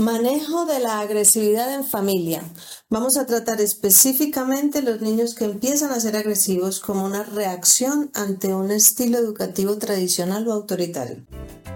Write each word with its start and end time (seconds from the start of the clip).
Manejo 0.00 0.64
de 0.64 0.80
la 0.80 1.00
agresividad 1.00 1.74
en 1.74 1.84
familia. 1.84 2.42
Vamos 2.88 3.18
a 3.18 3.26
tratar 3.26 3.60
específicamente 3.60 4.80
los 4.80 5.02
niños 5.02 5.34
que 5.34 5.44
empiezan 5.44 5.92
a 5.92 6.00
ser 6.00 6.16
agresivos 6.16 6.80
como 6.80 7.04
una 7.04 7.22
reacción 7.22 8.10
ante 8.14 8.54
un 8.54 8.70
estilo 8.70 9.18
educativo 9.18 9.76
tradicional 9.76 10.48
o 10.48 10.54
autoritario. 10.54 11.18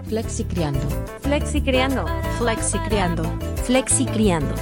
Flexi 0.07 0.43
criando. 0.43 0.79
Flexi 1.21 1.61
criando. 1.61 2.05
Flexi 2.39 2.79
criando. 2.79 3.23
Flexi 3.63 4.05
criando. 4.07 4.55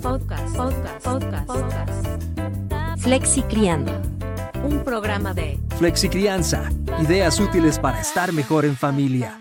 Podcast. 0.00 0.56
Podcast. 0.56 1.04
Podcast. 1.04 1.46
Podcast. 1.46 3.02
Flexi 3.02 3.42
criando. 3.42 3.92
Un 4.64 4.82
programa 4.82 5.34
de 5.34 5.60
Flexi 5.76 6.08
Crianza. 6.08 6.70
Ideas 7.02 7.38
útiles 7.38 7.78
para 7.78 8.00
estar 8.00 8.32
mejor 8.32 8.64
en 8.64 8.76
familia. 8.78 9.38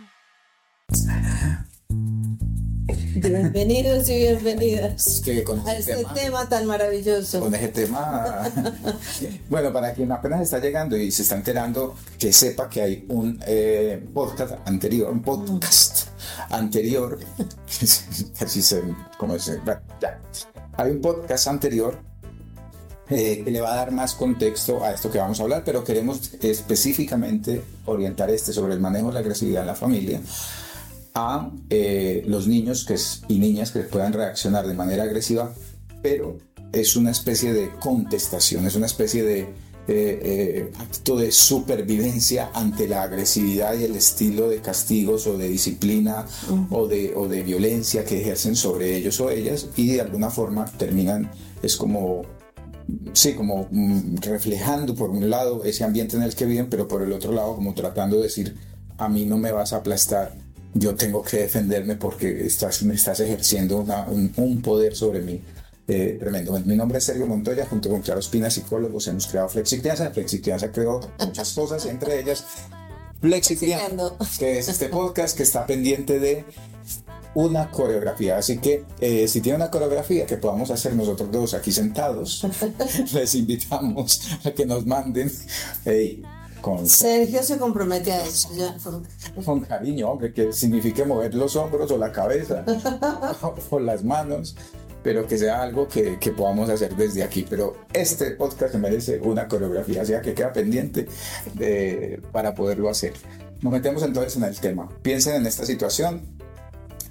Bienvenidos 3.29 4.09
y 4.09 4.17
bienvenidas 4.17 5.21
que 5.23 5.43
con 5.43 5.59
a 5.67 5.73
este 5.75 5.95
tema, 5.95 6.13
tema 6.15 6.49
tan 6.49 6.65
maravilloso. 6.65 7.39
con 7.39 7.53
ese 7.53 7.67
tema. 7.67 8.49
bueno, 9.49 9.71
para 9.71 9.93
quien 9.93 10.11
apenas 10.11 10.41
está 10.41 10.57
llegando 10.57 10.97
y 10.97 11.11
se 11.11 11.21
está 11.21 11.35
enterando, 11.35 11.95
que 12.17 12.33
sepa 12.33 12.67
que 12.67 12.81
hay 12.81 13.05
un 13.09 13.39
eh, 13.45 14.03
podcast 14.11 14.53
anterior, 14.65 15.11
un 15.11 15.21
podcast 15.21 16.07
anterior, 16.49 17.19
así 18.39 18.61
se, 18.63 18.81
como 19.19 19.37
se, 19.37 19.57
bueno, 19.57 19.81
ya. 20.01 20.19
Hay 20.77 20.89
un 20.89 21.01
podcast 21.01 21.47
anterior 21.47 21.99
eh, 23.07 23.43
que 23.45 23.51
le 23.51 23.61
va 23.61 23.73
a 23.73 23.75
dar 23.75 23.91
más 23.91 24.15
contexto 24.15 24.83
a 24.83 24.93
esto 24.93 25.11
que 25.11 25.19
vamos 25.19 25.39
a 25.39 25.43
hablar, 25.43 25.61
pero 25.63 25.83
queremos 25.83 26.33
específicamente 26.41 27.61
orientar 27.85 28.31
este 28.31 28.51
sobre 28.51 28.73
el 28.73 28.79
manejo 28.79 29.09
de 29.09 29.13
la 29.13 29.19
agresividad 29.19 29.61
en 29.61 29.67
la 29.67 29.75
familia 29.75 30.19
a 31.13 31.51
eh, 31.69 32.23
los 32.25 32.47
niños 32.47 32.85
que 32.85 32.93
es- 32.95 33.21
y 33.27 33.39
niñas 33.39 33.71
que 33.71 33.79
puedan 33.81 34.13
reaccionar 34.13 34.67
de 34.67 34.73
manera 34.73 35.03
agresiva, 35.03 35.53
pero 36.01 36.37
es 36.71 36.95
una 36.95 37.11
especie 37.11 37.53
de 37.53 37.69
contestación, 37.79 38.65
es 38.65 38.75
una 38.75 38.85
especie 38.85 39.23
de 39.23 39.39
eh, 39.87 40.19
eh, 40.23 40.71
acto 40.77 41.17
de 41.17 41.31
supervivencia 41.31 42.51
ante 42.53 42.87
la 42.87 43.01
agresividad 43.01 43.77
y 43.77 43.83
el 43.83 43.95
estilo 43.95 44.47
de 44.47 44.61
castigos 44.61 45.25
o 45.25 45.37
de 45.39 45.49
disciplina 45.49 46.27
o, 46.69 46.87
de, 46.87 47.13
o 47.15 47.27
de 47.27 47.41
violencia 47.41 48.05
que 48.05 48.21
ejercen 48.21 48.55
sobre 48.55 48.95
ellos 48.95 49.19
o 49.19 49.31
ellas 49.31 49.69
y 49.75 49.87
de 49.93 50.01
alguna 50.01 50.29
forma 50.29 50.65
terminan, 50.65 51.31
es 51.63 51.75
como 51.75 52.21
sí, 53.13 53.33
como 53.33 53.67
mm, 53.71 54.17
reflejando 54.17 54.93
por 54.95 55.09
un 55.09 55.29
lado 55.29 55.63
ese 55.65 55.83
ambiente 55.83 56.15
en 56.15 56.23
el 56.23 56.35
que 56.35 56.45
viven, 56.45 56.69
pero 56.69 56.87
por 56.87 57.01
el 57.01 57.11
otro 57.11 57.31
lado 57.33 57.55
como 57.55 57.73
tratando 57.73 58.17
de 58.17 58.23
decir, 58.23 58.55
a 58.97 59.09
mí 59.09 59.25
no 59.25 59.37
me 59.37 59.51
vas 59.51 59.73
a 59.73 59.77
aplastar, 59.77 60.35
yo 60.73 60.95
tengo 60.95 61.21
que 61.23 61.37
defenderme 61.37 61.95
porque 61.95 62.45
estás, 62.45 62.83
me 62.83 62.93
estás 62.95 63.19
ejerciendo 63.19 63.77
una- 63.79 64.03
un, 64.07 64.31
un 64.37 64.61
poder 64.61 64.95
sobre 64.95 65.21
mí. 65.21 65.41
eh, 65.87 66.17
tremendo. 66.19 66.57
Mi 66.65 66.75
nombre 66.77 66.99
es 66.99 67.03
Sergio 67.03 67.25
Montoya, 67.27 67.65
junto 67.65 67.89
con 67.89 68.01
Claro 68.01 68.19
Espina, 68.21 68.49
psicólogos, 68.49 69.07
hemos 69.07 69.27
creado 69.27 69.49
Flexicrianza. 69.49 70.09
Flexicrianza 70.11 70.71
creó 70.71 71.01
muchas 71.19 71.51
cosas, 71.53 71.85
entre 71.85 72.19
ellas 72.21 72.45
Flexicrianza, 73.19 74.13
que 74.39 74.57
es 74.59 74.69
este 74.69 74.87
podcast 74.87 75.35
que 75.35 75.43
está 75.43 75.65
pendiente 75.65 76.19
de 76.19 76.45
una 77.35 77.69
coreografía. 77.71 78.37
Así 78.37 78.57
que 78.59 78.85
eh, 78.99 79.27
si 79.27 79.41
tiene 79.41 79.57
una 79.57 79.69
coreografía 79.69 80.25
que 80.25 80.37
podamos 80.37 80.71
hacer 80.71 80.95
nosotros 80.95 81.29
dos 81.31 81.53
aquí 81.53 81.71
sentados, 81.71 82.45
les 83.13 83.35
invitamos 83.35 84.21
a 84.45 84.51
que 84.51 84.65
nos 84.65 84.85
manden 84.85 85.31
hey, 85.85 86.23
con, 86.61 86.87
Sergio 86.87 87.41
se 87.43 87.57
compromete 87.57 88.11
a 88.11 88.23
eso. 88.25 88.49
con 89.45 89.61
cariño, 89.61 90.09
hombre, 90.11 90.33
que 90.33 90.53
signifique 90.53 91.03
mover 91.05 91.33
los 91.35 91.55
hombros 91.55 91.89
o 91.91 91.97
la 91.97 92.11
cabeza 92.11 92.63
o 93.69 93.79
las 93.79 94.03
manos, 94.03 94.55
pero 95.03 95.25
que 95.27 95.37
sea 95.37 95.61
algo 95.63 95.87
que, 95.87 96.19
que 96.19 96.31
podamos 96.31 96.69
hacer 96.69 96.95
desde 96.95 97.23
aquí. 97.23 97.45
Pero 97.49 97.75
este 97.93 98.31
podcast 98.31 98.75
merece 98.75 99.19
una 99.19 99.47
coreografía, 99.47 100.03
o 100.03 100.05
sea 100.05 100.21
que 100.21 100.33
queda 100.33 100.53
pendiente 100.53 101.07
de- 101.55 102.21
para 102.31 102.53
poderlo 102.55 102.89
hacer. 102.89 103.13
Nos 103.61 103.71
metemos 103.73 104.03
entonces 104.03 104.35
en 104.37 104.43
el 104.43 104.59
tema. 104.59 104.89
Piensen 105.01 105.35
en 105.35 105.45
esta 105.47 105.65
situación. 105.65 106.21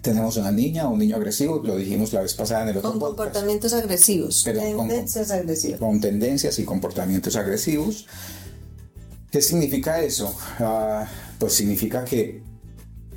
Tenemos 0.03 0.37
una 0.39 0.51
niña 0.51 0.89
o 0.89 0.93
un 0.93 0.99
niño 0.99 1.17
agresivo, 1.17 1.61
lo 1.63 1.77
dijimos 1.77 2.13
la 2.15 2.23
vez 2.23 2.33
pasada 2.33 2.63
en 2.63 2.69
el 2.71 2.79
otro 2.79 2.91
Con 2.93 2.99
podcast 3.01 3.19
comportamientos 3.19 3.73
agresivos, 3.75 4.43
Pero 4.47 4.61
con- 4.75 4.89
tendencias 4.89 5.31
agresivas. 5.31 5.79
con 5.79 6.01
tendencias 6.01 6.59
y 6.59 6.65
comportamientos 6.65 7.37
agresivos. 7.37 8.07
¿Qué 9.31 9.41
significa 9.41 10.03
eso? 10.03 10.35
Ah, 10.59 11.07
pues 11.39 11.55
significa 11.55 12.05
que 12.05 12.43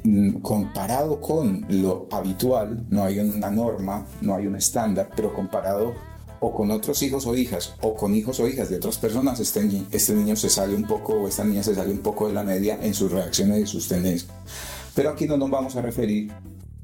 mm, 0.04 0.42
comparado 0.42 1.20
con 1.20 1.66
lo 1.70 2.08
habitual, 2.12 2.86
no 2.90 3.04
hay 3.04 3.20
una 3.20 3.50
norma, 3.50 4.06
no 4.22 4.36
hay 4.36 4.46
un 4.46 4.56
estándar, 4.56 5.10
pero 5.16 5.34
comparado 5.34 5.94
o 6.40 6.54
con 6.54 6.70
otros 6.72 7.02
hijos 7.02 7.26
o 7.26 7.36
hijas 7.36 7.74
o 7.82 7.96
con 7.96 8.14
hijos 8.14 8.40
o 8.40 8.48
hijas 8.48 8.70
de 8.70 8.76
otras 8.76 8.98
personas, 8.98 9.40
este, 9.40 9.68
este 9.92 10.14
niño 10.14 10.36
se 10.36 10.50
sale 10.50 10.76
un 10.76 10.84
poco 10.84 11.14
o 11.14 11.28
esta 11.28 11.44
niña 11.44 11.64
se 11.64 11.74
sale 11.74 11.92
un 11.92 12.00
poco 12.00 12.28
de 12.28 12.34
la 12.34 12.44
media 12.44 12.78
en 12.82 12.94
sus 12.94 13.12
reacciones 13.12 13.62
y 13.62 13.66
sus 13.66 13.88
tendencias. 13.88 14.30
Pero 14.94 15.10
aquí 15.10 15.26
no 15.26 15.38
nos 15.38 15.50
vamos 15.50 15.76
a 15.78 15.82
referir 15.82 16.32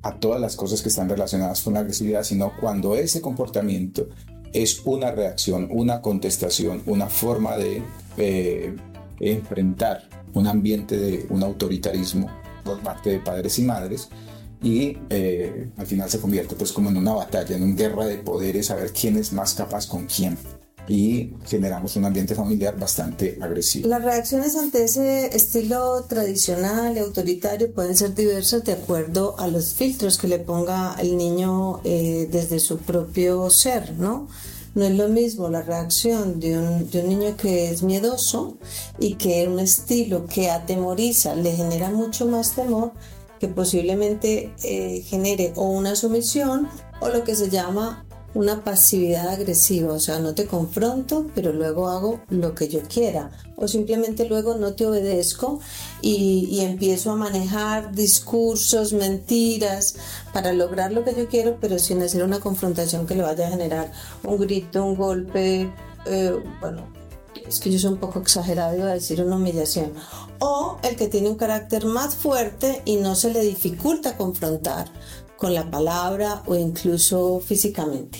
a 0.02 0.16
todas 0.16 0.42
las 0.42 0.56
cosas 0.56 0.82
que 0.82 0.90
están 0.90 1.10
relacionadas 1.10 1.62
con 1.62 1.74
la 1.76 1.82
agresividad, 1.82 2.24
sino 2.24 2.54
cuando 2.60 2.96
ese 2.96 3.22
comportamiento 3.22 4.08
es 4.54 4.82
una 4.86 5.12
reacción, 5.12 5.68
una 5.72 6.02
contestación, 6.02 6.82
una 6.86 7.08
forma 7.08 7.58
de 7.58 7.84
eh, 8.18 8.76
enfrentar 9.20 10.10
un 10.34 10.48
ambiente 10.48 10.98
de 10.98 11.26
un 11.30 11.44
autoritarismo 11.44 12.30
por 12.64 12.80
parte 12.80 13.10
de 13.12 13.20
padres 13.20 13.58
y 13.60 13.64
madres 13.64 14.10
y 14.62 14.98
eh, 15.10 15.70
al 15.78 15.88
final 15.88 16.10
se 16.10 16.20
convierte 16.20 16.56
pues 16.56 16.72
como 16.72 16.90
en 16.90 16.98
una 16.98 17.14
batalla, 17.14 17.56
en 17.56 17.64
una 17.64 17.76
guerra 17.76 18.06
de 18.06 18.18
poderes, 18.18 18.72
a 18.72 18.76
ver 18.76 18.92
quién 18.92 19.18
es 19.18 19.32
más 19.32 19.54
capaz 19.54 19.88
con 19.88 20.06
quién 20.06 20.38
y 20.90 21.36
generamos 21.46 21.96
un 21.96 22.06
ambiente 22.06 22.34
familiar 22.34 22.78
bastante 22.78 23.38
agresivo. 23.40 23.88
Las 23.88 24.04
reacciones 24.04 24.56
ante 24.56 24.84
ese 24.84 25.28
estilo 25.36 26.04
tradicional 26.06 26.98
y 26.98 27.00
autoritario 27.00 27.72
pueden 27.72 27.96
ser 27.96 28.16
diversas 28.16 28.64
de 28.64 28.74
acuerdo 28.74 29.40
a 29.40 29.48
los 29.48 29.76
filtros 29.76 30.18
que 30.18 30.28
le 30.28 30.40
ponga 30.40 30.96
el 31.00 31.16
niño 31.16 31.80
eh, 31.84 32.28
desde 32.32 32.60
su 32.60 32.80
propio 32.80 33.50
ser, 33.52 33.94
¿no? 33.94 34.28
No 34.80 34.86
es 34.86 34.96
lo 34.96 35.10
mismo 35.10 35.50
la 35.50 35.62
reacción 35.62 36.40
de 36.40 36.58
un, 36.58 36.90
de 36.90 37.02
un 37.02 37.10
niño 37.10 37.36
que 37.36 37.70
es 37.70 37.84
miedoso 37.84 38.58
y 38.98 39.16
que 39.16 39.46
un 39.46 39.60
estilo 39.60 40.26
que 40.26 40.50
atemoriza 40.50 41.36
le 41.36 41.52
genera 41.52 41.90
mucho 41.90 42.28
más 42.28 42.56
temor 42.56 42.94
que 43.42 43.50
posiblemente 43.50 44.54
eh, 44.64 45.02
genere 45.02 45.52
o 45.58 45.64
una 45.64 45.98
sumisión 45.98 46.70
o 47.02 47.10
lo 47.10 47.26
que 47.26 47.36
se 47.36 47.50
llama 47.50 48.06
una 48.34 48.64
pasividad 48.64 49.28
agresiva, 49.30 49.94
o 49.94 50.00
sea, 50.00 50.20
no 50.20 50.36
te 50.36 50.46
confronto, 50.46 51.28
pero 51.34 51.52
luego 51.52 51.90
hago 51.90 52.22
lo 52.30 52.54
que 52.54 52.68
yo 52.68 52.82
quiera, 52.82 53.32
o 53.56 53.68
simplemente 53.68 54.28
luego 54.28 54.56
no 54.56 54.74
te 54.74 54.86
obedezco 54.86 55.60
y, 56.02 56.60
empiezo 56.62 57.12
a 57.12 57.16
manejar 57.16 57.94
discursos, 57.94 58.94
mentiras, 58.94 59.96
para 60.34 60.54
lograr 60.54 60.92
lo 60.92 61.04
que 61.04 61.16
yo 61.16 61.28
quiero, 61.28 61.58
pero 61.60 61.80
sin 61.80 62.02
hacer 62.02 62.24
una 62.24 62.40
confrontación 62.40 63.08
que 63.08 63.16
le 63.16 63.24
vaya 63.24 63.48
a 63.48 63.52
generar 63.52 63.92
un 64.24 64.38
grito, 64.40 64.84
un 64.84 64.96
golpe, 64.96 65.72
eh, 66.06 66.44
bueno, 66.62 66.84
es 67.48 67.60
que 67.60 67.72
yo 67.72 67.80
soy 67.80 67.94
un 67.94 68.00
poco 68.00 68.20
exagerado, 68.20 68.78
iba 68.78 68.90
a 68.90 68.94
decir 68.94 69.22
una 69.22 69.38
humillación. 69.38 69.94
O 70.40 70.78
el 70.84 70.96
que 70.96 71.08
tiene 71.08 71.30
un 71.30 71.36
carácter 71.36 71.86
más 71.86 72.16
fuerte 72.16 72.82
y 72.86 72.98
no 72.98 73.16
se 73.16 73.34
le 73.34 73.42
dificulta 73.42 74.16
confrontar 74.18 74.88
con 75.40 75.54
la 75.54 75.72
palabra 75.72 76.44
o 76.48 76.56
incluso 76.56 77.40
físicamente. 77.40 78.20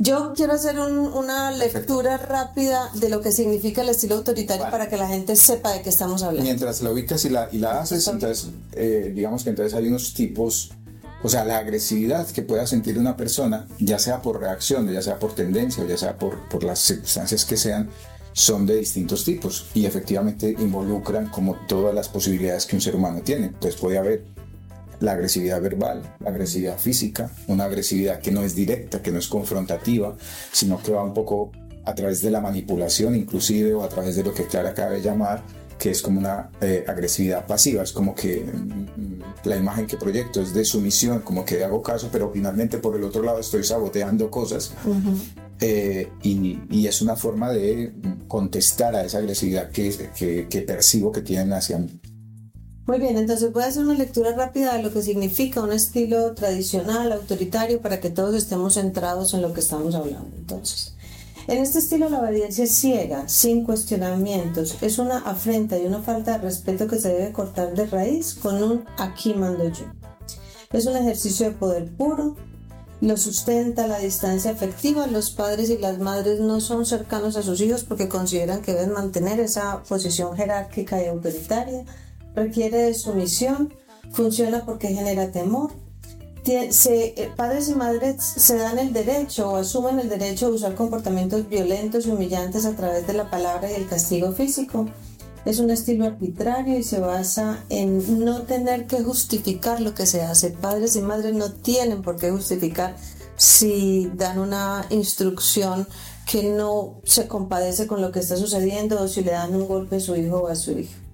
Yo 0.00 0.32
quiero 0.36 0.52
hacer 0.52 0.78
un- 0.78 1.12
una 1.12 1.50
lectura 1.50 2.16
rápida 2.18 2.88
de 2.94 3.08
lo 3.08 3.20
que 3.20 3.32
significa 3.32 3.82
el 3.82 3.88
estilo 3.88 4.14
autoritario 4.14 4.70
para 4.70 4.88
que 4.88 4.96
la 4.96 5.08
gente 5.08 5.34
sepa 5.34 5.72
de 5.72 5.82
qué 5.82 5.88
estamos 5.88 6.22
hablando. 6.22 6.44
Mientras 6.44 6.80
la 6.82 6.92
ubicas 6.92 7.24
y 7.24 7.30
la, 7.30 7.48
y 7.50 7.58
la 7.58 7.80
haces, 7.80 8.06
entonces, 8.06 8.48
eh, 8.74 9.10
digamos 9.12 9.42
que 9.42 9.50
entonces 9.50 9.74
hay 9.74 9.88
unos 9.88 10.14
tipos, 10.14 10.70
o 11.24 11.28
sea, 11.28 11.44
la 11.44 11.58
agresividad 11.58 12.28
que 12.28 12.42
pueda 12.42 12.64
sentir 12.68 12.96
una 12.96 13.16
persona, 13.16 13.66
ya 13.80 13.98
sea 13.98 14.22
por 14.22 14.38
reacción, 14.40 14.88
ya 14.88 15.02
sea 15.02 15.18
por 15.18 15.34
tendencia, 15.34 15.82
o 15.82 15.86
ya 15.88 15.98
sea 15.98 16.16
por, 16.16 16.48
por 16.48 16.62
las 16.62 16.78
circunstancias 16.78 17.44
que 17.44 17.56
sean, 17.56 17.90
son 18.32 18.66
de 18.66 18.76
distintos 18.76 19.24
tipos 19.24 19.66
y 19.74 19.84
efectivamente 19.84 20.54
involucran 20.60 21.28
como 21.28 21.56
todas 21.66 21.92
las 21.92 22.08
posibilidades 22.08 22.66
que 22.66 22.76
un 22.76 22.82
ser 22.82 22.94
humano 22.94 23.20
tiene. 23.24 23.46
Entonces 23.46 23.80
puede 23.80 23.98
haber 23.98 24.24
la 25.00 25.12
agresividad 25.12 25.60
verbal, 25.60 26.02
la 26.20 26.30
agresividad 26.30 26.78
física, 26.78 27.30
una 27.46 27.64
agresividad 27.64 28.20
que 28.20 28.30
no 28.30 28.42
es 28.42 28.54
directa, 28.54 29.02
que 29.02 29.10
no 29.10 29.18
es 29.18 29.28
confrontativa, 29.28 30.16
sino 30.52 30.82
que 30.82 30.92
va 30.92 31.04
un 31.04 31.14
poco 31.14 31.52
a 31.84 31.94
través 31.94 32.20
de 32.20 32.30
la 32.30 32.40
manipulación 32.40 33.14
inclusive 33.14 33.74
o 33.74 33.82
a 33.82 33.88
través 33.88 34.16
de 34.16 34.24
lo 34.24 34.34
que 34.34 34.44
Clara 34.44 34.70
acaba 34.70 34.90
de 34.90 35.00
llamar, 35.00 35.42
que 35.78 35.90
es 35.90 36.02
como 36.02 36.18
una 36.18 36.50
eh, 36.60 36.84
agresividad 36.86 37.46
pasiva, 37.46 37.82
es 37.82 37.92
como 37.92 38.14
que 38.14 38.40
mm, 38.40 39.46
la 39.48 39.56
imagen 39.56 39.86
que 39.86 39.96
proyecto 39.96 40.42
es 40.42 40.52
de 40.52 40.64
sumisión, 40.64 41.20
como 41.20 41.44
que 41.44 41.62
hago 41.62 41.82
caso, 41.82 42.08
pero 42.10 42.30
finalmente 42.32 42.78
por 42.78 42.96
el 42.96 43.04
otro 43.04 43.22
lado 43.22 43.38
estoy 43.38 43.64
saboteando 43.64 44.30
cosas. 44.30 44.72
Eh, 45.60 46.08
y, 46.22 46.60
y 46.70 46.86
es 46.86 47.00
una 47.02 47.16
forma 47.16 47.50
de 47.50 47.92
contestar 48.28 48.94
a 48.94 49.04
esa 49.04 49.18
agresividad 49.18 49.70
que, 49.70 50.10
que, 50.16 50.46
que 50.48 50.60
percibo 50.62 51.10
que 51.10 51.22
tienen 51.22 51.52
hacia 51.52 51.78
mí. 51.78 52.00
Muy 52.88 53.00
bien, 53.00 53.18
entonces 53.18 53.52
voy 53.52 53.64
a 53.64 53.66
hacer 53.66 53.84
una 53.84 53.92
lectura 53.92 54.32
rápida 54.32 54.74
de 54.74 54.82
lo 54.82 54.90
que 54.90 55.02
significa 55.02 55.60
un 55.60 55.72
estilo 55.74 56.32
tradicional, 56.32 57.12
autoritario, 57.12 57.82
para 57.82 58.00
que 58.00 58.08
todos 58.08 58.34
estemos 58.34 58.74
centrados 58.74 59.34
en 59.34 59.42
lo 59.42 59.52
que 59.52 59.60
estamos 59.60 59.94
hablando. 59.94 60.34
Entonces, 60.38 60.94
en 61.48 61.58
este 61.58 61.80
estilo 61.80 62.08
la 62.08 62.20
obediencia 62.20 62.64
es 62.64 62.74
ciega, 62.74 63.28
sin 63.28 63.62
cuestionamientos, 63.62 64.78
es 64.80 64.98
una 64.98 65.18
afrenta 65.18 65.76
y 65.76 65.84
una 65.84 66.00
falta 66.00 66.32
de 66.32 66.38
respeto 66.38 66.86
que 66.86 66.98
se 66.98 67.10
debe 67.10 67.30
cortar 67.30 67.74
de 67.74 67.84
raíz 67.84 68.32
con 68.32 68.62
un 68.62 68.86
aquí 68.96 69.34
mando 69.34 69.64
yo. 69.68 69.84
Es 70.72 70.86
un 70.86 70.96
ejercicio 70.96 71.44
de 71.44 71.56
poder 71.56 71.94
puro, 71.94 72.36
lo 73.02 73.18
sustenta 73.18 73.86
la 73.86 73.98
distancia 73.98 74.50
afectiva. 74.50 75.06
Los 75.06 75.30
padres 75.30 75.68
y 75.68 75.76
las 75.76 75.98
madres 75.98 76.40
no 76.40 76.62
son 76.62 76.86
cercanos 76.86 77.36
a 77.36 77.42
sus 77.42 77.60
hijos 77.60 77.84
porque 77.84 78.08
consideran 78.08 78.62
que 78.62 78.72
deben 78.72 78.92
mantener 78.92 79.40
esa 79.40 79.82
posición 79.82 80.34
jerárquica 80.34 81.02
y 81.02 81.06
autoritaria. 81.06 81.84
Requiere 82.38 82.78
de 82.78 82.94
sumisión, 82.94 83.74
funciona 84.12 84.64
porque 84.64 84.88
genera 84.88 85.32
temor. 85.32 85.72
Eh, 86.46 87.30
padres 87.36 87.68
y 87.68 87.74
madres 87.74 88.22
se 88.22 88.56
dan 88.56 88.78
el 88.78 88.92
derecho 88.92 89.50
o 89.50 89.56
asumen 89.56 89.98
el 89.98 90.08
derecho 90.08 90.46
de 90.46 90.54
usar 90.54 90.76
comportamientos 90.76 91.48
violentos 91.48 92.06
y 92.06 92.10
humillantes 92.10 92.64
a 92.64 92.76
través 92.76 93.08
de 93.08 93.12
la 93.12 93.28
palabra 93.28 93.70
y 93.70 93.74
el 93.74 93.88
castigo 93.88 94.30
físico. 94.30 94.86
Es 95.44 95.58
un 95.58 95.70
estilo 95.70 96.06
arbitrario 96.06 96.78
y 96.78 96.84
se 96.84 97.00
basa 97.00 97.64
en 97.70 98.24
no 98.24 98.42
tener 98.42 98.86
que 98.86 99.02
justificar 99.02 99.80
lo 99.80 99.94
que 99.94 100.06
se 100.06 100.22
hace. 100.22 100.50
Padres 100.50 100.94
y 100.94 101.00
madres 101.00 101.34
no 101.34 101.50
tienen 101.50 102.02
por 102.02 102.16
qué 102.16 102.30
justificar 102.30 102.94
si 103.36 104.10
dan 104.14 104.38
una 104.38 104.86
instrucción 104.90 105.88
que 106.24 106.44
no 106.44 107.00
se 107.04 107.26
compadece 107.26 107.88
con 107.88 108.00
lo 108.00 108.12
que 108.12 108.20
está 108.20 108.36
sucediendo 108.36 109.02
o 109.02 109.08
si 109.08 109.22
le 109.24 109.32
dan 109.32 109.56
un 109.56 109.66
golpe 109.66 109.96
a 109.96 110.00
su 110.00 110.14
hijo 110.14 110.38
o 110.38 110.46
a 110.46 110.54
su 110.54 110.78
hija. 110.78 111.07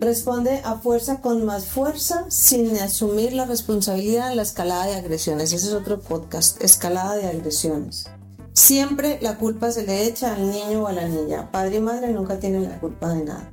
Responde 0.00 0.62
a 0.64 0.76
fuerza 0.76 1.20
con 1.20 1.44
más 1.44 1.66
fuerza 1.66 2.24
sin 2.30 2.74
asumir 2.78 3.34
la 3.34 3.44
responsabilidad 3.44 4.30
en 4.30 4.36
la 4.36 4.42
escalada 4.44 4.86
de 4.86 4.94
agresiones. 4.94 5.52
Ese 5.52 5.66
es 5.66 5.74
otro 5.74 6.00
podcast, 6.00 6.62
escalada 6.64 7.16
de 7.16 7.26
agresiones. 7.26 8.06
Siempre 8.54 9.18
la 9.20 9.36
culpa 9.36 9.70
se 9.70 9.84
le 9.86 10.06
echa 10.06 10.34
al 10.34 10.50
niño 10.50 10.84
o 10.84 10.86
a 10.86 10.94
la 10.94 11.06
niña. 11.06 11.50
Padre 11.52 11.76
y 11.76 11.80
madre 11.80 12.14
nunca 12.14 12.38
tienen 12.38 12.62
la 12.62 12.80
culpa 12.80 13.10
de 13.10 13.24
nada. 13.24 13.52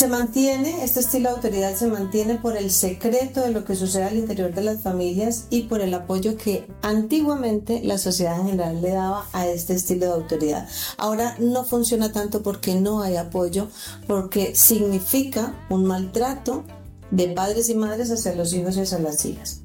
Se 0.00 0.08
mantiene, 0.08 0.82
este 0.82 1.00
estilo 1.00 1.28
de 1.28 1.34
autoridad 1.34 1.76
se 1.76 1.86
mantiene 1.86 2.36
por 2.36 2.56
el 2.56 2.70
secreto 2.70 3.42
de 3.42 3.50
lo 3.50 3.66
que 3.66 3.76
sucede 3.76 4.04
al 4.04 4.16
interior 4.16 4.54
de 4.54 4.62
las 4.62 4.80
familias 4.80 5.44
y 5.50 5.64
por 5.64 5.82
el 5.82 5.92
apoyo 5.92 6.38
que 6.38 6.66
antiguamente 6.80 7.82
la 7.84 7.98
sociedad 7.98 8.40
en 8.40 8.46
general 8.46 8.80
le 8.80 8.92
daba 8.92 9.26
a 9.34 9.46
este 9.46 9.74
estilo 9.74 10.06
de 10.06 10.12
autoridad. 10.12 10.66
Ahora 10.96 11.36
no 11.38 11.64
funciona 11.64 12.12
tanto 12.12 12.42
porque 12.42 12.76
no 12.76 13.02
hay 13.02 13.16
apoyo, 13.16 13.68
porque 14.06 14.54
significa 14.54 15.54
un 15.68 15.84
maltrato 15.84 16.64
de 17.10 17.28
padres 17.28 17.68
y 17.68 17.74
madres 17.74 18.10
hacia 18.10 18.34
los 18.34 18.54
hijos 18.54 18.78
y 18.78 18.80
hacia 18.80 19.00
las 19.00 19.22
hijas. 19.26 19.59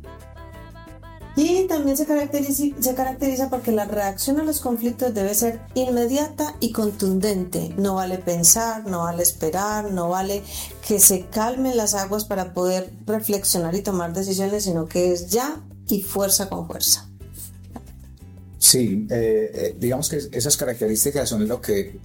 Y 1.37 1.67
también 1.67 1.97
se 1.97 2.05
caracteriza, 2.05 3.49
porque 3.49 3.73
la 3.73 3.85
reacción 3.85 4.39
a 4.39 4.43
los 4.43 4.61
conflictos 4.61 5.13
debe 5.13 5.35
ser 5.35 5.59
inmediata 5.73 6.55
y 6.61 6.71
contundente. 6.71 7.73
No 7.77 7.95
vale 7.95 8.19
pensar, 8.19 8.87
no 8.87 9.03
vale 9.03 9.23
esperar, 9.23 9.91
no 9.91 10.09
vale 10.09 10.43
que 10.87 10.99
se 10.99 11.25
calmen 11.25 11.75
las 11.75 11.93
aguas 11.93 12.23
para 12.23 12.53
poder 12.53 12.89
reflexionar 13.05 13.75
y 13.75 13.81
tomar 13.81 14.13
decisiones, 14.13 14.63
sino 14.63 14.85
que 14.85 15.11
es 15.11 15.29
ya 15.29 15.61
y 15.89 16.03
fuerza 16.03 16.47
con 16.49 16.67
fuerza. 16.67 17.09
Sí, 18.57 19.05
eh, 19.11 19.51
eh, 19.53 19.75
digamos 19.77 20.07
que 20.09 20.21
esas 20.31 20.55
características 20.55 21.27
son 21.27 21.47
lo 21.49 21.59
que 21.59 21.99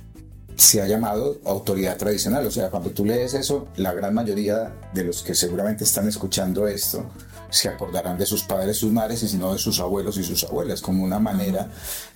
se 0.56 0.82
ha 0.82 0.88
llamado 0.88 1.38
autoridad 1.44 1.96
tradicional. 1.96 2.44
O 2.46 2.50
sea, 2.50 2.68
cuando 2.68 2.90
tú 2.90 3.04
lees 3.04 3.34
eso, 3.34 3.68
la 3.76 3.94
gran 3.94 4.12
mayoría 4.12 4.74
de 4.92 5.04
los 5.04 5.22
que 5.22 5.36
seguramente 5.36 5.84
están 5.84 6.08
escuchando 6.08 6.66
esto 6.66 7.06
se 7.50 7.68
acordarán 7.68 8.16
de 8.16 8.26
sus 8.26 8.44
padres, 8.44 8.76
sus 8.76 8.92
madres 8.92 9.22
y 9.22 9.28
si 9.28 9.36
no 9.36 9.52
de 9.52 9.58
sus 9.58 9.80
abuelos 9.80 10.16
y 10.18 10.24
sus 10.24 10.44
abuelas, 10.44 10.80
como 10.80 11.04
una 11.04 11.18
manera 11.18 11.70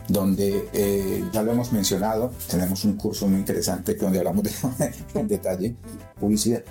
donde, 0.09 0.69
eh, 0.73 1.25
ya 1.33 1.43
lo 1.43 1.53
hemos 1.53 1.73
mencionado, 1.73 2.33
tenemos 2.49 2.85
un 2.85 2.97
curso 2.97 3.27
muy 3.27 3.39
interesante 3.39 3.95
donde 3.95 4.19
hablamos 4.19 4.45
de, 4.45 4.53
en 5.15 5.29
detalle, 5.29 5.77
publicidad, 6.19 6.63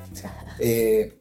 eh, 0.60 1.20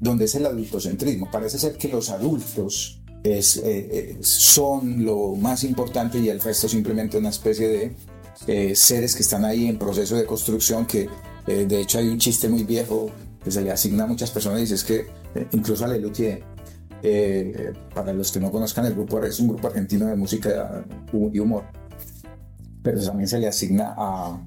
donde 0.00 0.26
es 0.26 0.34
el 0.34 0.46
adultocentrismo. 0.46 1.30
Parece 1.30 1.58
ser 1.58 1.76
que 1.76 1.88
los 1.88 2.10
adultos 2.10 3.02
es, 3.22 3.56
eh, 3.56 3.62
eh, 3.64 4.18
son 4.20 5.04
lo 5.04 5.34
más 5.36 5.64
importante 5.64 6.18
y 6.18 6.28
el 6.28 6.40
resto 6.40 6.68
simplemente 6.68 7.18
una 7.18 7.28
especie 7.28 7.68
de 7.68 7.96
eh, 8.46 8.74
seres 8.74 9.14
que 9.14 9.22
están 9.22 9.44
ahí 9.44 9.66
en 9.66 9.78
proceso 9.78 10.16
de 10.16 10.24
construcción 10.24 10.86
que 10.86 11.08
eh, 11.46 11.66
de 11.66 11.80
hecho 11.80 11.98
hay 11.98 12.08
un 12.08 12.18
chiste 12.18 12.48
muy 12.48 12.64
viejo 12.64 13.10
que 13.44 13.50
se 13.50 13.60
le 13.60 13.70
asigna 13.70 14.04
a 14.04 14.06
muchas 14.06 14.30
personas 14.30 14.58
y 14.58 14.62
dice 14.62 14.74
es 14.74 14.84
que 14.84 15.06
incluso 15.52 15.84
a 15.84 15.88
Lelutier 15.88 16.42
eh, 17.02 17.72
para 17.94 18.12
los 18.12 18.30
que 18.32 18.40
no 18.40 18.50
conozcan 18.50 18.86
el 18.86 18.94
grupo 18.94 19.22
es 19.22 19.40
un 19.40 19.48
grupo 19.48 19.68
argentino 19.68 20.06
de 20.06 20.16
música 20.16 20.84
y 21.32 21.38
humor 21.38 21.64
pero 22.82 23.02
también 23.02 23.28
se 23.28 23.38
le 23.38 23.48
asigna 23.48 23.94
a, 23.96 24.40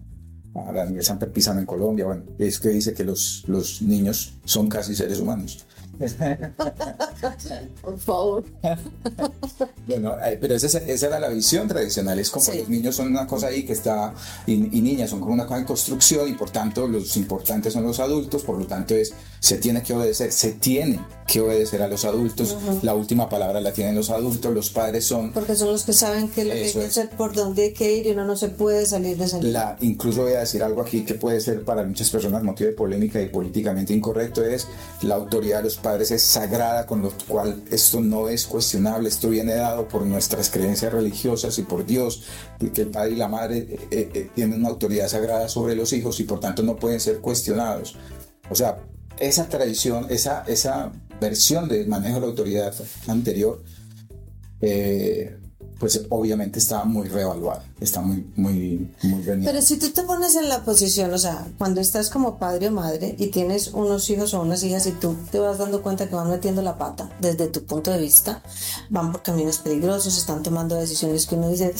a 0.55 0.71
Daniel 0.71 1.03
Samper 1.03 1.31
Pizano 1.31 1.59
en 1.59 1.65
Colombia 1.65 2.05
bueno 2.05 2.23
es 2.39 2.59
que 2.59 2.69
dice 2.69 2.93
que 2.93 3.03
los, 3.03 3.43
los 3.47 3.81
niños 3.81 4.33
son 4.45 4.67
casi 4.69 4.95
seres 4.95 5.19
humanos 5.19 5.65
Por 7.81 7.97
favor. 7.99 8.43
Bueno, 9.87 10.15
eh, 10.25 10.37
pero 10.41 10.55
esa, 10.55 10.79
esa 10.79 11.07
era 11.07 11.19
la 11.19 11.29
visión 11.29 11.67
tradicional, 11.67 12.17
es 12.19 12.29
como 12.31 12.43
Sí. 12.43 12.57
los 12.57 12.69
niños 12.69 12.95
son 12.95 13.07
una 13.07 13.27
cosa 13.27 13.47
ahí 13.47 13.63
que 13.63 13.73
está, 13.73 14.13
y, 14.47 14.53
y 14.53 14.81
niñas 14.81 15.11
son 15.11 15.19
como 15.19 15.33
una 15.33 15.45
cosa 15.45 15.59
en 15.59 15.65
construcción 15.65 16.27
y 16.27 16.33
por 16.33 16.49
tanto 16.49 16.87
los 16.87 17.15
importantes 17.17 17.71
son 17.73 17.83
los 17.83 17.99
adultos, 17.99 18.43
por 18.43 18.57
lo 18.57 18.65
tanto 18.65 18.95
es, 18.95 19.13
se 19.39 19.57
tiene 19.57 19.83
que 19.83 19.93
obedecer, 19.93 20.31
se 20.31 20.53
tiene 20.53 20.99
que 21.27 21.41
obedecer 21.41 21.81
a 21.81 21.87
los 21.87 22.05
adultos, 22.05 22.55
la 22.83 22.93
última 22.93 23.27
palabra 23.29 23.59
la 23.59 23.73
tienen 23.73 23.95
los 23.95 24.09
adultos, 24.09 24.53
los 24.53 24.69
padres 24.69 25.05
son, 25.05 25.31
Porque 25.31 25.55
son 25.55 25.71
los 25.71 25.83
que 25.83 25.93
saben 25.93 26.29
qué 26.29 26.41
es 26.41 26.47
lo 26.47 26.53
que 26.53 26.65
hay 26.65 26.73
que 26.73 26.85
hacer, 26.85 27.09
por 27.09 27.33
dónde 27.33 27.63
hay 27.63 27.73
que 27.73 27.93
ir 27.93 28.07
y 28.07 28.11
uno 28.11 28.25
no 28.25 28.35
se 28.35 28.49
puede 28.49 28.85
salir 28.85 29.17
de 29.17 29.25
ese 29.25 29.41
la, 29.41 29.75
incluso 29.81 30.23
voy 30.23 30.33
a 30.33 30.39
decir 30.39 30.61
algo 30.61 30.81
aquí 30.81 31.03
que 31.03 31.15
puede 31.15 31.41
ser 31.41 31.63
para 31.63 31.83
muchas 31.83 32.09
personas 32.09 32.43
motivo 32.43 32.69
de 32.69 32.75
polémica 32.75 33.21
y 33.21 33.27
políticamente 33.27 33.93
incorrecto, 33.93 34.43
es 34.43 34.67
la 35.01 35.15
autoridad 35.15 35.57
de 35.57 35.63
los 35.63 35.77
padres 35.77 36.11
es 36.11 36.21
sagrada, 36.23 36.85
con 36.85 37.01
lo 37.01 37.11
cual 37.27 37.63
esto 37.71 38.01
no 38.01 38.29
es 38.29 38.45
cuestionable, 38.45 39.09
esto 39.09 39.29
viene 39.29 39.55
dado 39.55 39.87
por 39.87 40.05
nuestras 40.05 40.49
creencias 40.49 40.93
religiosas 40.93 41.57
y 41.57 41.63
por 41.63 41.85
Dios, 41.85 42.23
que 42.73 42.81
el 42.81 42.89
padre 42.89 43.11
y 43.11 43.15
la 43.15 43.27
madre 43.27 43.57
eh, 43.57 43.87
eh, 43.91 44.09
eh, 44.13 44.29
tienen 44.35 44.59
una 44.59 44.69
autoridad 44.69 45.07
sagrada 45.07 45.49
sobre 45.49 45.75
los 45.75 45.91
hijos 45.93 46.19
y 46.19 46.23
por 46.23 46.39
tanto 46.39 46.63
no 46.63 46.75
pueden 46.75 46.99
ser 46.99 47.19
cuestionados. 47.19 47.95
O 48.49 48.55
sea, 48.55 48.77
esa 49.19 49.47
tradición, 49.47 50.07
esa, 50.09 50.43
esa 50.47 50.91
versión 51.19 51.67
de 51.67 51.85
manejo 51.85 52.15
de 52.15 52.21
la 52.21 52.27
autoridad 52.27 52.73
anterior, 53.07 53.63
eh, 54.61 55.37
pues 55.79 56.05
obviamente 56.09 56.59
está 56.59 56.85
muy 56.85 57.07
reevaluada, 57.07 57.63
está 57.79 58.01
muy, 58.01 58.25
muy, 58.35 58.89
muy 59.03 59.21
reñida. 59.23 59.51
Pero 59.51 59.61
si 59.61 59.77
tú 59.77 59.89
te 59.89 60.03
pones 60.03 60.35
en 60.35 60.47
la 60.47 60.63
posición, 60.63 61.13
o 61.13 61.17
sea, 61.17 61.47
cuando 61.57 61.81
estás 61.81 62.09
como 62.09 62.39
padre 62.39 62.69
o 62.69 62.71
madre 62.71 63.15
y 63.19 63.27
tienes 63.27 63.67
unos 63.67 64.09
hijos 64.09 64.33
o 64.33 64.41
unas 64.41 64.63
hijas 64.63 64.87
y 64.87 64.91
tú 64.93 65.15
te 65.31 65.39
vas 65.39 65.57
dando 65.57 65.81
cuenta 65.81 66.07
que 66.07 66.15
van 66.15 66.29
metiendo 66.29 66.61
la 66.61 66.77
pata 66.77 67.09
desde 67.19 67.47
tu 67.47 67.65
punto 67.65 67.91
de 67.91 67.99
vista, 67.99 68.41
van 68.89 69.11
por 69.11 69.21
caminos 69.21 69.57
peligrosos, 69.57 70.17
están 70.17 70.43
tomando 70.43 70.75
decisiones 70.75 71.27
que 71.27 71.35
uno 71.35 71.49
dice, 71.49 71.73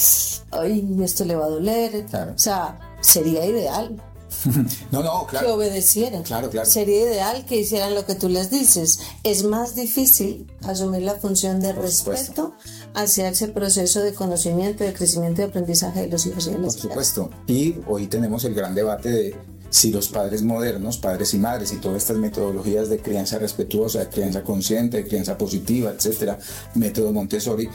ay, 0.50 0.86
esto 1.02 1.24
le 1.24 1.36
va 1.36 1.46
a 1.46 1.50
doler. 1.50 2.04
Claro. 2.06 2.32
O 2.34 2.38
sea, 2.38 2.78
sería 3.00 3.46
ideal 3.46 4.00
No, 4.92 5.02
no, 5.02 5.26
que 5.26 5.30
claro. 5.32 5.54
obedecieran. 5.54 6.22
Claro, 6.22 6.50
claro. 6.50 6.68
Sería 6.68 7.02
ideal 7.02 7.44
que 7.44 7.56
hicieran 7.60 7.94
lo 7.94 8.06
que 8.06 8.14
tú 8.14 8.28
les 8.28 8.50
dices. 8.50 9.00
Es 9.22 9.44
más 9.44 9.74
difícil 9.74 10.46
asumir 10.62 11.02
la 11.02 11.14
función 11.16 11.60
de 11.60 11.74
Por 11.74 11.90
supuesto. 11.90 12.54
respeto 12.54 12.54
hacia 12.94 13.28
ese 13.28 13.48
proceso 13.48 14.00
de 14.00 14.14
conocimiento, 14.14 14.84
de 14.84 14.92
crecimiento 14.92 15.42
y 15.42 15.44
aprendizaje 15.44 16.02
de 16.02 16.08
los 16.08 16.26
hijos 16.26 16.46
y 16.46 16.50
de 16.50 16.56
Por 16.56 16.64
las 16.64 16.74
supuesto. 16.74 17.30
Y 17.46 17.76
hoy 17.86 18.06
tenemos 18.06 18.44
el 18.44 18.54
gran 18.54 18.74
debate 18.74 19.10
de 19.10 19.36
si 19.68 19.90
los 19.90 20.08
padres 20.08 20.42
modernos, 20.42 20.96
padres 20.96 21.34
y 21.34 21.38
madres, 21.38 21.72
y 21.72 21.76
todas 21.76 21.98
estas 21.98 22.16
metodologías 22.16 22.88
de 22.88 22.98
crianza 22.98 23.38
respetuosa, 23.38 23.98
de 23.98 24.08
crianza 24.08 24.42
consciente, 24.42 24.98
de 24.98 25.06
crianza 25.06 25.36
positiva, 25.36 25.90
etcétera, 25.90 26.38
método 26.74 27.12
Montessori, 27.12 27.68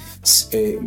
eh, 0.51 0.79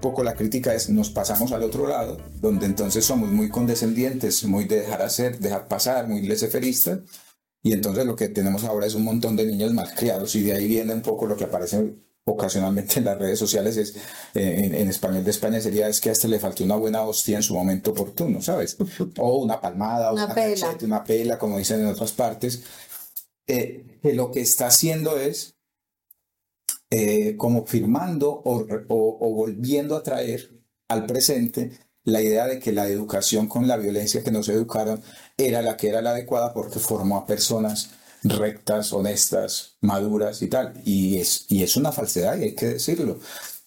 poco 0.00 0.22
la 0.22 0.34
crítica 0.34 0.74
es 0.74 0.88
nos 0.90 1.10
pasamos 1.10 1.52
al 1.52 1.62
otro 1.62 1.86
lado, 1.86 2.18
donde 2.40 2.66
entonces 2.66 3.04
somos 3.04 3.30
muy 3.30 3.48
condescendientes, 3.48 4.44
muy 4.44 4.64
de 4.64 4.80
dejar 4.80 5.02
hacer, 5.02 5.38
dejar 5.38 5.68
pasar, 5.68 6.08
muy 6.08 6.22
leseferistas, 6.22 7.00
y 7.62 7.72
entonces 7.72 8.06
lo 8.06 8.16
que 8.16 8.28
tenemos 8.28 8.64
ahora 8.64 8.86
es 8.86 8.94
un 8.94 9.04
montón 9.04 9.36
de 9.36 9.46
niños 9.46 9.72
malcriados, 9.72 10.34
y 10.36 10.42
de 10.42 10.52
ahí 10.52 10.66
viene 10.68 10.94
un 10.94 11.02
poco 11.02 11.26
lo 11.26 11.36
que 11.36 11.44
aparece 11.44 11.94
ocasionalmente 12.28 12.98
en 12.98 13.04
las 13.04 13.18
redes 13.18 13.38
sociales, 13.38 13.76
es, 13.76 13.94
eh, 14.34 14.64
en, 14.64 14.74
en 14.74 14.88
español 14.88 15.22
de 15.24 15.30
España 15.30 15.60
sería 15.60 15.88
es 15.88 16.00
que 16.00 16.08
a 16.08 16.12
este 16.12 16.26
le 16.28 16.40
faltó 16.40 16.64
una 16.64 16.76
buena 16.76 17.02
hostia 17.02 17.36
en 17.36 17.42
su 17.42 17.54
momento 17.54 17.92
oportuno, 17.92 18.42
¿sabes? 18.42 18.76
O 19.18 19.38
una 19.38 19.60
palmada, 19.60 20.10
o 20.10 20.14
Una 20.14 20.24
una, 20.26 20.34
pela. 20.34 20.66
cachete, 20.66 20.84
una 20.86 21.04
pela, 21.04 21.38
como 21.38 21.58
dicen 21.58 21.80
en 21.80 21.86
otras 21.86 22.12
partes, 22.12 22.62
eh, 23.46 23.98
que 24.02 24.12
lo 24.12 24.32
que 24.32 24.40
está 24.40 24.66
haciendo 24.66 25.16
es 25.16 25.55
eh, 26.98 27.36
como 27.36 27.66
firmando 27.66 28.30
o, 28.30 28.54
o- 28.88 29.18
o 29.20 29.34
volviendo 29.34 29.96
a 29.96 30.02
traer 30.02 30.40
al 30.88 31.06
presente 31.06 31.72
la 32.04 32.22
idea 32.22 32.46
de 32.46 32.58
que 32.60 32.72
la 32.72 32.86
educación 32.88 33.48
con 33.48 33.66
la 33.66 33.76
violencia 33.76 34.22
que 34.22 34.30
nos 34.30 34.48
educaron 34.48 35.02
era 35.36 35.60
la 35.62 35.76
que 35.76 35.88
era 35.88 36.02
la 36.02 36.10
adecuada 36.10 36.52
porque 36.54 36.78
formó 36.78 37.18
a 37.18 37.26
personas 37.26 37.90
rectas, 38.22 38.92
honestas, 38.92 39.76
maduras 39.80 40.40
y 40.42 40.48
tal. 40.48 40.80
Y 40.84 41.18
es, 41.18 41.46
y 41.48 41.62
es 41.64 41.76
una 41.76 41.92
falsedad 41.92 42.38
y 42.38 42.44
hay 42.44 42.54
que 42.54 42.66
decirlo. 42.66 43.18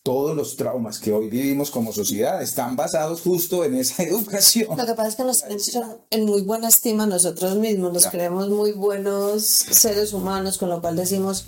Todos 0.10 0.36
los 0.36 0.56
traumas 0.56 0.98
que 0.98 1.14
hoy 1.14 1.30
vivimos 1.30 1.70
como 1.70 1.94
sociedad 1.94 2.42
están 2.42 2.76
basados 2.76 3.22
justo 3.22 3.64
en 3.64 3.76
esa 3.76 4.02
educación. 4.12 4.76
Lo 4.76 4.84
que 4.88 4.96
pasa 4.96 5.10
es 5.10 5.16
que 5.16 5.24
nos 5.24 5.42
tenemos 5.42 5.72
en 6.10 6.26
muy 6.26 6.42
buena 6.42 6.68
estima 6.68 7.06
nosotros 7.06 7.56
mismos, 7.58 7.94
nos 7.94 8.08
creemos 8.08 8.50
muy 8.50 8.72
buenos 8.72 9.44
seres 9.44 10.12
humanos, 10.12 10.58
con 10.58 10.70
lo 10.70 10.82
cual 10.82 10.96
decimos 10.96 11.46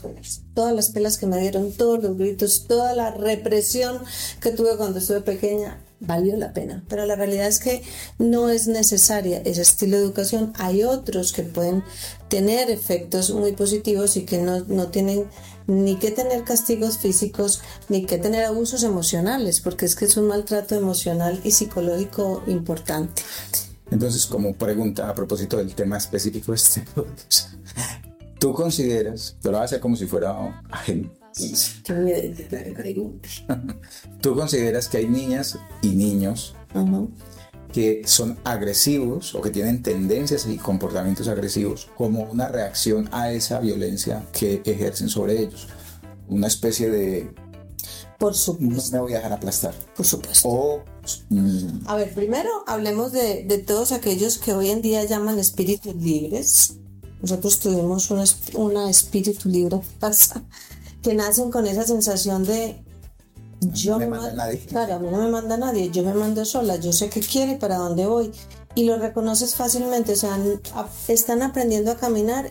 todas 0.53 0.75
las 0.75 0.91
pelas 0.91 1.17
que 1.17 1.25
me 1.25 1.39
dieron, 1.39 1.71
todos 1.71 2.03
los 2.03 2.15
gritos, 2.15 2.67
toda 2.67 2.93
la 2.93 3.09
represión 3.09 3.97
que 4.39 4.51
tuve 4.51 4.77
cuando 4.77 4.99
estuve 4.99 5.21
pequeña, 5.21 5.83
valió 5.99 6.37
la 6.37 6.53
pena. 6.53 6.83
Pero 6.87 7.07
la 7.07 7.15
realidad 7.15 7.47
es 7.47 7.59
que 7.59 7.81
no 8.19 8.49
es 8.49 8.67
necesaria 8.67 9.41
ese 9.43 9.63
estilo 9.63 9.97
de 9.97 10.03
educación. 10.03 10.53
Hay 10.59 10.83
otros 10.83 11.33
que 11.33 11.41
pueden 11.41 11.83
tener 12.29 12.69
efectos 12.69 13.31
muy 13.31 13.53
positivos 13.53 14.17
y 14.17 14.25
que 14.25 14.37
no, 14.37 14.59
no 14.67 14.87
tienen 14.89 15.25
ni 15.71 15.95
que 15.95 16.11
tener 16.11 16.43
castigos 16.43 16.97
físicos 16.97 17.61
ni 17.87 18.05
que 18.05 18.17
tener 18.17 18.43
abusos 18.43 18.83
emocionales, 18.83 19.61
porque 19.61 19.85
es 19.85 19.95
que 19.95 20.05
es 20.05 20.17
un 20.17 20.27
maltrato 20.27 20.75
emocional 20.75 21.39
y 21.43 21.51
psicológico 21.51 22.43
importante. 22.47 23.23
Entonces, 23.89 24.25
como 24.25 24.53
pregunta 24.53 25.09
a 25.09 25.15
propósito 25.15 25.57
del 25.57 25.73
tema 25.73 25.97
específico 25.97 26.53
este, 26.53 26.83
¿tú 28.39 28.53
consideras, 28.53 29.37
te 29.41 29.47
lo 29.47 29.53
voy 29.53 29.61
a 29.61 29.65
hacer 29.65 29.79
como 29.79 29.95
si 29.95 30.05
fuera 30.07 30.61
ajeno, 30.69 31.09
Qué 31.85 31.93
miedo 31.93 32.21
que 32.35 32.43
te 32.43 32.71
pregunte. 32.73 33.29
¿tú 34.21 34.35
consideras 34.35 34.89
que 34.89 34.97
hay 34.97 35.07
niñas 35.07 35.57
y 35.81 35.89
niños 35.89 36.55
Ujú. 36.75 37.09
Que 37.71 38.03
son 38.05 38.37
agresivos 38.43 39.35
o 39.35 39.41
que 39.41 39.49
tienen 39.49 39.81
tendencias 39.81 40.45
y 40.47 40.57
comportamientos 40.57 41.27
agresivos 41.27 41.89
como 41.97 42.23
una 42.23 42.47
reacción 42.47 43.09
a 43.11 43.31
esa 43.31 43.59
violencia 43.59 44.25
que 44.31 44.61
ejercen 44.65 45.09
sobre 45.09 45.41
ellos? 45.41 45.67
Una 46.27 46.47
especie 46.47 46.89
de 46.89 47.33
Por 48.17 48.31
no 48.31 48.37
supuesto, 48.37 48.91
me 48.91 48.99
voy 48.99 49.13
a 49.13 49.17
dejar 49.17 49.33
aplastar. 49.33 49.73
por 49.95 50.05
supuesto. 50.05 50.47
O 50.47 50.83
mm, 51.29 51.87
A 51.87 51.95
ver, 51.95 52.13
primero 52.13 52.49
hablemos 52.67 53.11
de, 53.11 53.43
de 53.43 53.57
todos 53.57 53.91
aquellos 53.91 54.37
que 54.37 54.53
hoy 54.53 54.69
en 54.69 54.81
día 54.81 55.03
llaman 55.03 55.39
espíritus 55.39 55.95
libres. 55.95 56.75
Nosotros 57.21 57.59
tuvimos 57.59 58.09
una, 58.11 58.23
una 58.55 58.89
espíritu 58.89 59.49
libre 59.49 59.81
pasa, 59.99 60.43
que 61.01 61.13
nacen 61.13 61.51
con 61.51 61.67
esa 61.67 61.83
sensación 61.83 62.45
de 62.45 62.83
yo 63.61 63.93
No 63.93 63.99
me 63.99 64.07
manda 64.07 64.29
ma- 64.29 64.33
nadie. 64.45 64.59
Claro, 64.59 64.95
a 64.95 64.99
mí 64.99 65.07
no 65.11 65.17
me 65.19 65.29
manda 65.29 65.55
nadie, 65.57 65.89
yo 65.91 66.03
me 66.03 66.13
mando 66.13 66.43
sola, 66.45 66.75
yo 66.77 66.91
sé 66.93 67.09
qué 67.09 67.19
quiero 67.21 67.51
y 67.53 67.55
para 67.55 67.77
dónde 67.77 68.05
voy. 68.05 68.31
Y 68.75 68.85
lo 68.85 68.97
reconoces 68.97 69.55
fácilmente, 69.55 70.13
o 70.13 70.15
sea, 70.15 70.39
están 71.07 71.41
aprendiendo 71.41 71.91
a 71.91 71.95
caminar, 71.97 72.49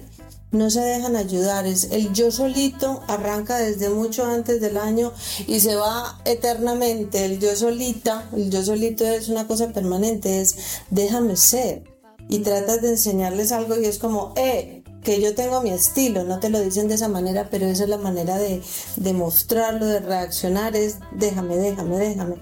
no 0.52 0.68
se 0.70 0.80
dejan 0.80 1.16
ayudar. 1.16 1.66
Es 1.66 1.84
el 1.92 2.12
yo 2.12 2.30
solito 2.30 3.02
arranca 3.08 3.58
desde 3.58 3.88
mucho 3.88 4.24
antes 4.26 4.60
del 4.60 4.76
año 4.76 5.12
y 5.46 5.60
se 5.60 5.76
va 5.76 6.20
eternamente. 6.24 7.24
El 7.24 7.38
yo 7.38 7.54
solita, 7.56 8.28
el 8.36 8.50
yo 8.50 8.62
solito 8.62 9.04
es 9.06 9.28
una 9.28 9.46
cosa 9.46 9.68
permanente, 9.72 10.40
es 10.40 10.56
déjame 10.90 11.36
ser. 11.36 11.84
Y 12.28 12.40
tratas 12.40 12.82
de 12.82 12.90
enseñarles 12.90 13.50
algo 13.50 13.76
y 13.80 13.86
es 13.86 13.98
como, 13.98 14.32
eh, 14.36 14.79
que 15.02 15.20
yo 15.20 15.34
tengo 15.34 15.62
mi 15.62 15.70
estilo, 15.70 16.24
no 16.24 16.40
te 16.40 16.50
lo 16.50 16.60
dicen 16.60 16.88
de 16.88 16.94
esa 16.94 17.08
manera, 17.08 17.48
pero 17.50 17.66
esa 17.66 17.84
es 17.84 17.88
la 17.88 17.98
manera 17.98 18.38
de, 18.38 18.62
de 18.96 19.12
mostrarlo, 19.12 19.86
de 19.86 20.00
reaccionar, 20.00 20.76
es 20.76 20.98
déjame, 21.12 21.56
déjame, 21.56 21.98
déjame. 21.98 22.36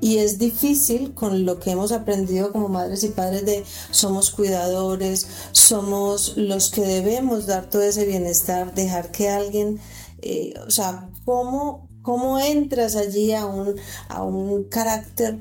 Y 0.00 0.18
es 0.18 0.38
difícil 0.38 1.14
con 1.14 1.46
lo 1.46 1.58
que 1.58 1.70
hemos 1.70 1.92
aprendido 1.92 2.52
como 2.52 2.68
madres 2.68 3.04
y 3.04 3.08
padres 3.08 3.46
de 3.46 3.64
somos 3.90 4.30
cuidadores, 4.30 5.26
somos 5.52 6.36
los 6.36 6.70
que 6.70 6.82
debemos 6.82 7.46
dar 7.46 7.70
todo 7.70 7.82
ese 7.82 8.04
bienestar, 8.04 8.74
dejar 8.74 9.10
que 9.10 9.30
alguien, 9.30 9.80
eh, 10.20 10.52
o 10.66 10.70
sea, 10.70 11.08
¿cómo, 11.24 11.88
cómo 12.02 12.38
entras 12.38 12.96
allí 12.96 13.32
a 13.32 13.46
un, 13.46 13.76
a 14.08 14.22
un 14.22 14.64
carácter 14.64 15.38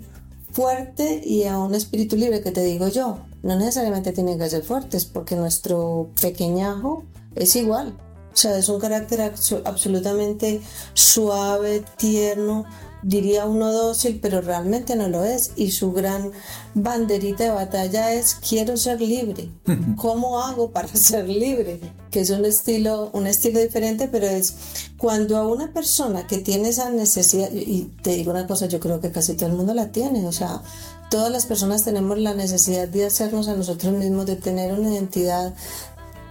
fuerte 0.52 1.22
y 1.26 1.44
a 1.44 1.58
un 1.58 1.76
espíritu 1.76 2.16
libre 2.16 2.42
que 2.42 2.52
te 2.52 2.64
digo 2.64 2.88
yo? 2.88 3.18
No 3.44 3.56
necesariamente 3.58 4.12
tienen 4.14 4.40
que 4.40 4.50
ser 4.50 4.64
fuertes 4.64 5.06
porque 5.06 5.36
nuestro 5.36 6.10
pequeñajo 6.22 7.04
es 7.36 7.56
igual. 7.56 7.94
O 8.34 8.36
sea, 8.36 8.58
es 8.58 8.68
un 8.70 8.80
carácter 8.80 9.20
abso- 9.20 9.62
absolutamente 9.66 10.62
suave, 10.94 11.84
tierno, 11.98 12.66
diría 13.04 13.46
uno 13.46 13.72
dócil, 13.72 14.20
pero 14.22 14.42
realmente 14.42 14.96
no 14.96 15.08
lo 15.08 15.24
es. 15.24 15.52
Y 15.56 15.72
su 15.72 15.92
gran 15.92 16.32
banderita 16.74 17.44
de 17.44 17.50
batalla 17.52 18.14
es 18.14 18.36
quiero 18.36 18.78
ser 18.78 19.02
libre. 19.02 19.50
¿Cómo 19.98 20.42
hago 20.42 20.72
para 20.72 20.88
ser 20.88 21.28
libre? 21.28 21.80
Que 22.10 22.22
es 22.22 22.30
un 22.30 22.46
estilo, 22.46 23.10
un 23.14 23.28
estilo 23.28 23.60
diferente, 23.60 24.08
pero 24.08 24.28
es 24.28 24.56
cuando 24.98 25.38
a 25.38 25.48
una 25.48 25.74
persona 25.74 26.28
que 26.28 26.38
tiene 26.38 26.70
esa 26.70 26.90
necesidad, 26.90 27.52
y 27.52 27.92
te 28.02 28.12
digo 28.12 28.32
una 28.32 28.48
cosa, 28.48 28.68
yo 28.68 28.80
creo 28.80 29.02
que 29.02 29.12
casi 29.12 29.34
todo 29.34 29.50
el 29.50 29.56
mundo 29.56 29.74
la 29.74 29.92
tiene, 29.92 30.26
o 30.26 30.32
sea, 30.32 30.62
todas 31.10 31.32
las 31.32 31.46
personas 31.46 31.84
tenemos 31.84 32.18
la 32.18 32.34
necesidad 32.34 32.88
de 32.88 33.06
hacernos 33.06 33.48
a 33.48 33.56
nosotros 33.56 33.94
mismos, 33.94 34.26
de 34.26 34.36
tener 34.36 34.74
una 34.74 34.94
identidad, 34.94 35.54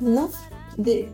¿no? 0.01 0.31
De, 0.77 1.13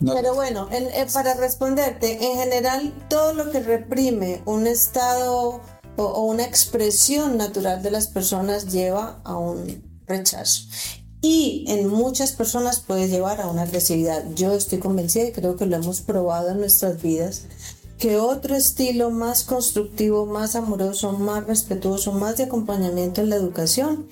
no- 0.00 0.14
pero 0.14 0.34
bueno, 0.34 0.68
en- 0.70 0.86
eh, 0.88 1.06
para 1.12 1.34
responderte, 1.34 2.24
en 2.30 2.38
general 2.38 2.94
todo 3.08 3.32
lo 3.34 3.50
que 3.50 3.60
reprime 3.60 4.42
un 4.44 4.66
estado 4.66 5.60
o, 5.96 6.02
o 6.02 6.24
una 6.26 6.44
expresión 6.44 7.36
natural 7.36 7.82
de 7.82 7.90
las 7.90 8.06
personas 8.08 8.72
lleva 8.72 9.20
a 9.24 9.36
un 9.36 9.82
rechazo. 10.06 10.62
Y 11.20 11.64
en 11.66 11.88
muchas 11.88 12.30
personas 12.30 12.78
puede 12.78 13.08
llevar 13.08 13.40
a 13.40 13.48
una 13.48 13.62
agresividad. 13.62 14.24
Yo 14.36 14.52
estoy 14.54 14.78
convencida 14.78 15.24
y 15.24 15.32
creo 15.32 15.56
que 15.56 15.66
lo 15.66 15.74
hemos 15.76 16.00
probado 16.00 16.50
en 16.50 16.60
nuestras 16.60 17.02
vidas, 17.02 17.42
que 17.98 18.16
otro 18.18 18.54
estilo 18.54 19.10
más 19.10 19.42
constructivo, 19.42 20.24
más 20.26 20.54
amoroso, 20.54 21.10
más 21.10 21.44
respetuoso, 21.48 22.12
más 22.12 22.36
de 22.36 22.44
acompañamiento 22.44 23.20
en 23.20 23.30
la 23.30 23.34
educación, 23.36 24.06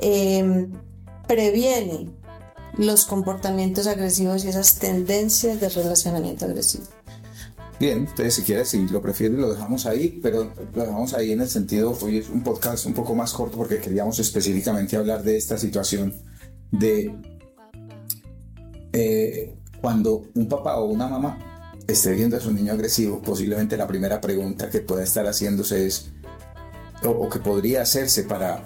eh, 0.00 0.66
previene 1.28 2.10
los 2.78 3.04
comportamientos 3.04 3.86
agresivos 3.86 4.44
y 4.44 4.48
esas 4.48 4.78
tendencias 4.78 5.60
de 5.60 5.68
relacionamiento 5.68 6.44
agresivo. 6.44 6.84
Bien, 7.80 7.98
entonces 7.98 8.34
si 8.34 8.42
quieres, 8.42 8.68
si 8.68 8.88
lo 8.88 9.00
prefieres, 9.02 9.38
lo 9.38 9.52
dejamos 9.52 9.86
ahí, 9.86 10.18
pero 10.22 10.52
lo 10.74 10.82
dejamos 10.82 11.14
ahí 11.14 11.32
en 11.32 11.40
el 11.40 11.48
sentido, 11.48 11.96
hoy 12.00 12.18
es 12.18 12.28
un 12.28 12.42
podcast 12.42 12.86
un 12.86 12.94
poco 12.94 13.14
más 13.14 13.32
corto 13.32 13.56
porque 13.56 13.78
queríamos 13.78 14.18
específicamente 14.18 14.96
hablar 14.96 15.22
de 15.22 15.36
esta 15.36 15.58
situación 15.58 16.12
de 16.72 17.14
eh, 18.92 19.54
cuando 19.80 20.24
un 20.34 20.48
papá 20.48 20.76
o 20.78 20.86
una 20.86 21.06
mamá 21.06 21.38
esté 21.86 22.12
viendo 22.12 22.36
a 22.36 22.40
su 22.40 22.52
niño 22.52 22.72
agresivo, 22.72 23.22
posiblemente 23.22 23.76
la 23.76 23.86
primera 23.86 24.20
pregunta 24.20 24.68
que 24.70 24.80
pueda 24.80 25.04
estar 25.04 25.26
haciéndose 25.26 25.86
es, 25.86 26.10
o, 27.04 27.10
o 27.10 27.28
que 27.28 27.38
podría 27.38 27.82
hacerse 27.82 28.24
para, 28.24 28.64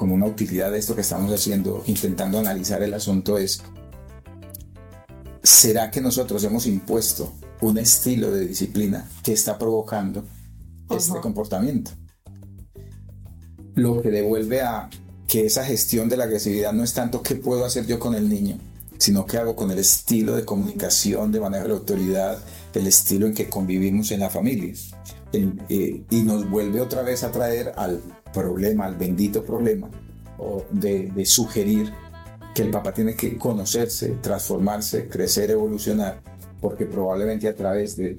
con 0.00 0.12
una 0.12 0.24
utilidad 0.24 0.72
de 0.72 0.78
esto 0.78 0.94
que 0.94 1.02
estamos 1.02 1.30
haciendo, 1.30 1.84
intentando 1.86 2.38
analizar 2.38 2.82
el 2.82 2.94
asunto 2.94 3.36
es, 3.36 3.60
¿será 5.42 5.90
que 5.90 6.00
nosotros 6.00 6.42
hemos 6.42 6.66
impuesto 6.66 7.34
un 7.60 7.76
estilo 7.76 8.30
de 8.30 8.46
disciplina 8.46 9.06
que 9.22 9.34
está 9.34 9.58
provocando 9.58 10.24
este 10.88 11.20
comportamiento? 11.20 11.90
Lo 13.74 14.00
que 14.00 14.10
devuelve 14.10 14.62
a 14.62 14.88
que 15.28 15.44
esa 15.44 15.66
gestión 15.66 16.08
de 16.08 16.16
la 16.16 16.24
agresividad 16.24 16.72
no 16.72 16.82
es 16.82 16.94
tanto 16.94 17.22
qué 17.22 17.34
puedo 17.34 17.66
hacer 17.66 17.86
yo 17.86 17.98
con 17.98 18.14
el 18.14 18.26
niño, 18.26 18.56
sino 18.96 19.26
qué 19.26 19.36
hago 19.36 19.54
con 19.54 19.70
el 19.70 19.80
estilo 19.80 20.34
de 20.34 20.46
comunicación, 20.46 21.30
de 21.30 21.40
manejo 21.40 21.64
de 21.64 21.68
la 21.68 21.74
autoridad, 21.74 22.38
el 22.78 22.86
estilo 22.86 23.26
en 23.26 23.34
que 23.34 23.48
convivimos 23.48 24.10
en 24.12 24.20
la 24.20 24.30
familia. 24.30 24.72
El- 25.32 25.60
eh, 25.68 26.02
y 26.10 26.22
nos 26.22 26.48
vuelve 26.48 26.80
otra 26.80 27.02
vez 27.02 27.22
a 27.24 27.30
traer 27.30 27.72
al 27.76 28.00
problema, 28.32 28.86
al 28.86 28.96
bendito 28.96 29.44
problema, 29.44 29.88
o 30.38 30.64
de, 30.70 31.10
de 31.10 31.24
sugerir 31.26 31.92
que 32.54 32.62
el 32.62 32.70
papá 32.70 32.92
tiene 32.92 33.14
que 33.14 33.36
conocerse, 33.36 34.16
transformarse, 34.20 35.08
crecer, 35.08 35.50
evolucionar, 35.50 36.20
porque 36.60 36.84
probablemente 36.86 37.48
a 37.48 37.54
través 37.54 37.96
de... 37.96 38.18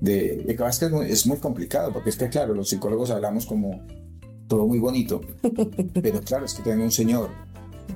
de 0.00 0.44
y 0.46 0.62
es 0.62 0.78
que 0.78 0.84
es 0.86 0.90
muy, 0.90 1.10
es 1.10 1.26
muy 1.26 1.38
complicado, 1.38 1.92
porque 1.92 2.10
es 2.10 2.16
que 2.16 2.28
claro, 2.28 2.54
los 2.54 2.68
psicólogos 2.68 3.10
hablamos 3.10 3.46
como 3.46 3.80
todo 4.48 4.66
muy 4.66 4.78
bonito, 4.80 5.20
pero 6.02 6.20
claro, 6.20 6.44
es 6.44 6.54
que 6.54 6.62
tengo 6.62 6.82
un 6.84 6.90
señor 6.92 7.30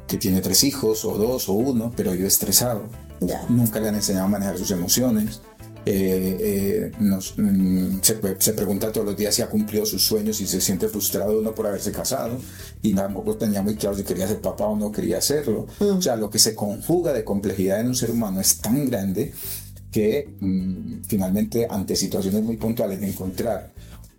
que 0.06 0.16
tiene 0.16 0.40
tres 0.40 0.64
hijos, 0.64 1.04
o 1.04 1.16
dos, 1.18 1.49
o 1.49 1.52
uno, 1.52 1.92
pero 1.96 2.12
vive 2.12 2.26
estresado, 2.28 2.82
Ya. 3.20 3.44
nunca 3.49 3.78
le 3.80 3.88
han 3.88 3.94
enseñado 3.96 4.26
a 4.26 4.28
manejar 4.28 4.56
sus 4.58 4.70
emociones. 4.70 5.40
Eh, 5.87 6.37
eh, 6.41 6.93
nos- 7.00 7.35
mm, 7.37 7.99
se, 8.03 8.14
pre- 8.14 8.37
se 8.38 8.53
pregunta 8.55 8.91
todos 8.91 9.07
los 9.07 9.17
días 9.17 9.35
si 9.35 9.43
ha 9.43 9.49
cumplido 9.49 9.85
sus 9.85 10.05
sueños 10.07 10.41
y 10.41 10.47
se 10.47 10.61
siente 10.61 10.88
frustrado 10.88 11.38
uno 11.38 11.55
por 11.55 11.67
haberse 11.67 11.93
casado 11.93 12.38
y 12.83 12.95
tampoco 12.95 13.37
tenía 13.37 13.61
muy 13.62 13.76
claro 13.76 13.97
si 13.97 14.03
quería 14.05 14.26
ser 14.26 14.41
papá 14.41 14.67
o 14.67 14.76
no 14.76 14.91
quería 14.91 15.19
hacerlo. 15.19 15.67
O 15.81 16.00
sea, 16.03 16.17
lo 16.17 16.31
que 16.31 16.38
se 16.38 16.55
conjuga 16.55 17.12
de 17.12 17.25
complejidad 17.25 17.81
en 17.81 17.88
un 17.88 17.95
ser 17.95 18.11
humano 18.11 18.41
es 18.41 18.59
tan 18.59 18.88
grande 18.88 19.33
que 19.91 20.35
mm, 20.41 21.03
finalmente 21.07 21.67
ante 21.71 21.95
situaciones 21.97 22.43
muy 22.43 22.57
puntuales 22.57 23.00
de 23.00 23.09
encontrar 23.09 23.73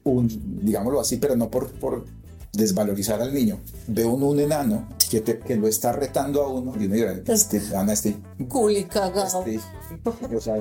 un, 0.03 0.27
digámoslo 0.63 0.99
así, 1.01 1.17
pero 1.17 1.35
no 1.35 1.49
por, 1.49 1.71
por 1.71 2.05
desvalorizar 2.53 3.21
al 3.21 3.33
niño, 3.33 3.59
ve 3.87 4.05
uno 4.05 4.27
un 4.27 4.39
enano 4.39 4.87
que, 5.09 5.19
te- 5.21 5.39
que 5.39 5.55
lo 5.57 5.67
está 5.67 5.91
retando 5.91 6.41
a 6.43 6.47
uno, 6.47 6.73
y 6.79 6.85
uno 6.85 6.95
dirá, 6.95 7.19
este, 7.27 7.61
Ana, 7.75 7.91
este, 7.93 8.15
Culi 8.47 8.85
cagado. 8.85 9.43
este, 9.45 9.59
o 10.35 10.39
sea, 10.39 10.55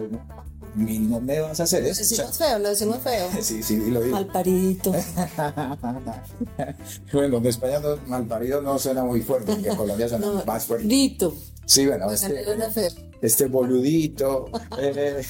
mi- 0.74 0.98
no 0.98 1.20
me 1.20 1.40
vas 1.40 1.60
a 1.60 1.64
hacer 1.64 1.82
Lo 1.82 1.88
eso. 1.90 2.02
O 2.02 2.04
sea, 2.04 2.26
decimos 2.26 2.38
feo, 2.38 2.58
lo 2.58 2.68
decimos 2.68 2.98
feo. 2.98 3.28
sí, 3.42 3.62
sí, 3.62 3.76
lo 3.90 4.00
digo. 4.00 4.16
Malparito. 4.16 4.92
bueno, 7.12 7.36
en 7.38 7.46
España 7.46 7.80
no, 7.80 7.96
malparido 8.06 8.60
no 8.60 8.78
suena 8.78 9.04
muy 9.04 9.22
fuerte, 9.22 9.52
en 9.52 9.64
Colombia 9.76 10.08
suena 10.08 10.26
No, 10.26 10.44
más 10.44 10.64
fuerte. 10.64 10.86
Dito. 10.86 11.34
Sí, 11.66 11.86
bueno, 11.86 12.06
Porque 12.06 12.26
este, 12.26 12.94
este 13.22 13.46
boludito, 13.46 14.50
eh, 14.78 15.22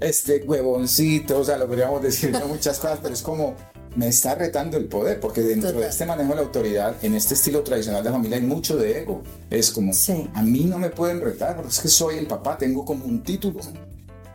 este 0.00 0.42
huevoncito, 0.46 1.40
o 1.40 1.44
sea, 1.44 1.58
lo 1.58 1.66
podríamos 1.66 2.02
decir 2.02 2.32
de 2.36 2.44
muchas 2.46 2.78
cosas, 2.78 2.98
pero 3.02 3.12
es 3.12 3.20
como 3.22 3.54
me 3.94 4.08
está 4.08 4.34
retando 4.34 4.76
el 4.78 4.86
poder, 4.86 5.20
porque 5.20 5.40
dentro 5.42 5.68
Total. 5.70 5.82
de 5.84 5.88
este 5.88 6.04
manejo 6.06 6.30
de 6.30 6.36
la 6.36 6.42
autoridad, 6.42 6.94
en 7.02 7.14
este 7.14 7.34
estilo 7.34 7.62
tradicional 7.62 8.02
de 8.04 8.10
familia, 8.10 8.36
hay 8.38 8.42
mucho 8.42 8.76
de 8.76 9.00
ego. 9.00 9.22
Es 9.50 9.70
como, 9.70 9.92
Sí. 9.94 10.28
a 10.34 10.42
mí 10.42 10.64
no 10.64 10.78
me 10.78 10.90
pueden 10.90 11.20
retar, 11.20 11.56
porque 11.56 11.70
es 11.70 11.80
que 11.80 11.88
soy 11.88 12.16
el 12.18 12.26
papá, 12.26 12.56
tengo 12.58 12.84
como 12.84 13.04
un 13.06 13.22
título 13.22 13.60